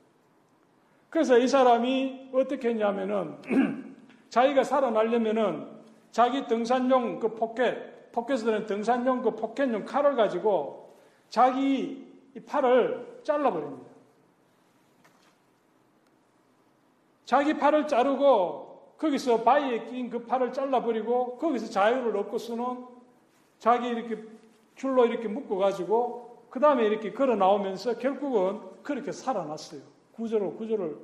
그래서 1.13 1.37
이 1.37 1.47
사람이 1.47 2.31
어떻게 2.33 2.69
했냐면은 2.69 3.37
자기가 4.31 4.63
살아나려면은 4.63 5.67
자기 6.09 6.47
등산용 6.47 7.19
그 7.19 7.35
포켓, 7.35 8.11
포켓에서는 8.11 8.65
등산용 8.65 9.21
그 9.21 9.35
포켓용 9.35 9.85
칼을 9.85 10.15
가지고 10.15 10.97
자기 11.29 12.11
이 12.35 12.39
팔을 12.39 13.19
잘라버립니다. 13.23 13.91
자기 17.25 17.59
팔을 17.59 17.87
자르고 17.87 18.95
거기서 18.97 19.43
바위에 19.43 19.85
낀 19.85 20.09
그 20.09 20.25
팔을 20.25 20.51
잘라버리고 20.51 21.37
거기서 21.37 21.69
자유를 21.69 22.17
얻고서는 22.17 22.87
자기 23.59 23.87
이렇게 23.89 24.17
줄로 24.73 25.05
이렇게 25.05 25.27
묶어가지고 25.27 26.47
그 26.49 26.59
다음에 26.59 26.87
이렇게 26.87 27.13
걸어 27.13 27.35
나오면서 27.35 27.99
결국은 27.99 28.61
그렇게 28.81 29.11
살아났어요. 29.11 29.92
구조로, 30.15 30.55
구조를 30.55 30.97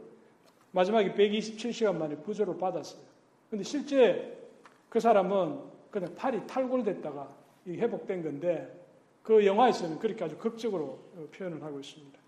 마지막에 0.72 1.14
127시간 1.14 1.96
만에 1.96 2.16
구조를 2.16 2.58
받았어요. 2.58 3.02
근데 3.50 3.64
실제 3.64 4.38
그 4.90 5.00
사람은 5.00 5.60
그냥 5.92 6.14
팔이 6.16 6.46
탈골됐다가 6.48 7.28
회복된 7.68 8.24
건데 8.24 8.80
그 9.24 9.46
영화에서는 9.46 10.00
그렇게 10.00 10.24
아주 10.24 10.38
극적으로 10.38 11.00
표현을 11.36 11.62
하고 11.64 11.80
있습니다. 11.80 12.20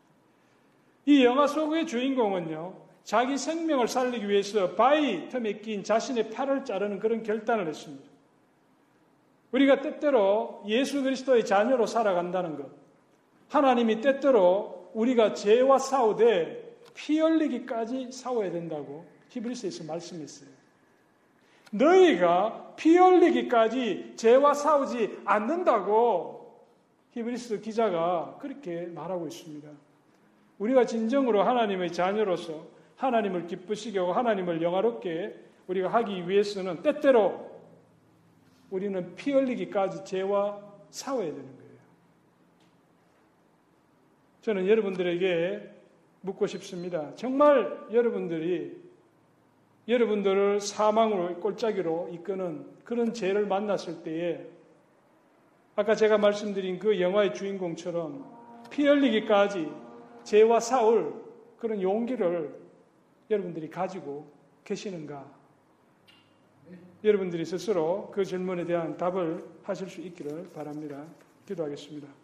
이 1.05 1.23
영화 1.23 1.47
속의 1.47 1.87
주인공은요, 1.87 2.73
자기 3.03 3.37
생명을 3.37 3.87
살리기 3.87 4.27
위해서 4.29 4.75
바위 4.75 5.27
틈에 5.29 5.53
낀 5.59 5.83
자신의 5.83 6.29
팔을 6.29 6.63
자르는 6.63 6.99
그런 6.99 7.23
결단을 7.23 7.67
했습니다. 7.67 8.09
우리가 9.51 9.81
때때로 9.81 10.63
예수 10.67 11.01
그리스도의 11.01 11.45
자녀로 11.45 11.87
살아간다는 11.87 12.57
것, 12.57 12.69
하나님이 13.49 14.01
때때로 14.01 14.91
우리가 14.93 15.33
죄와 15.33 15.79
싸우되 15.79 16.70
피 17.01 17.19
흘리기까지 17.19 18.11
싸워야 18.11 18.51
된다고 18.51 19.07
히브리스에서 19.29 19.85
말씀했어요. 19.85 20.49
너희가 21.71 22.75
피 22.75 22.95
흘리기까지 22.95 24.13
죄와 24.17 24.53
싸우지 24.53 25.21
않는다고 25.25 26.63
히브리스 27.09 27.61
기자가 27.61 28.37
그렇게 28.39 28.85
말하고 28.85 29.25
있습니다. 29.27 29.67
우리가 30.59 30.85
진정으로 30.85 31.41
하나님의 31.41 31.91
자녀로서 31.91 32.67
하나님을 32.97 33.47
기쁘시게 33.47 33.97
하고 33.97 34.13
하나님을 34.13 34.61
영화롭게 34.61 35.35
우리가 35.65 35.87
하기 35.91 36.29
위해서는 36.29 36.83
때때로 36.83 37.49
우리는 38.69 39.15
피 39.15 39.31
흘리기까지 39.31 40.05
죄와 40.05 40.61
싸워야 40.91 41.25
되는 41.25 41.57
거예요. 41.57 41.71
저는 44.41 44.67
여러분들에게 44.67 45.80
묻고 46.21 46.47
싶습니다. 46.47 47.13
정말 47.15 47.87
여러분들이 47.91 48.79
여러분들을 49.87 50.61
사망으로 50.61 51.39
꼴짜기로 51.39 52.09
이끄는 52.13 52.65
그런 52.83 53.13
죄를 53.13 53.47
만났을 53.47 54.03
때에 54.03 54.45
아까 55.75 55.95
제가 55.95 56.17
말씀드린 56.17 56.79
그 56.79 56.99
영화의 56.99 57.33
주인공처럼 57.33 58.25
피 58.69 58.85
흘리기까지 58.85 59.71
죄와 60.23 60.59
싸울 60.59 61.13
그런 61.57 61.81
용기를 61.81 62.59
여러분들이 63.29 63.69
가지고 63.69 64.27
계시는가? 64.63 65.25
여러분들이 67.03 67.45
스스로 67.45 68.11
그 68.13 68.23
질문에 68.23 68.65
대한 68.65 68.95
답을 68.97 69.43
하실 69.63 69.89
수 69.89 70.01
있기를 70.01 70.51
바랍니다. 70.53 71.03
기도하겠습니다. 71.47 72.20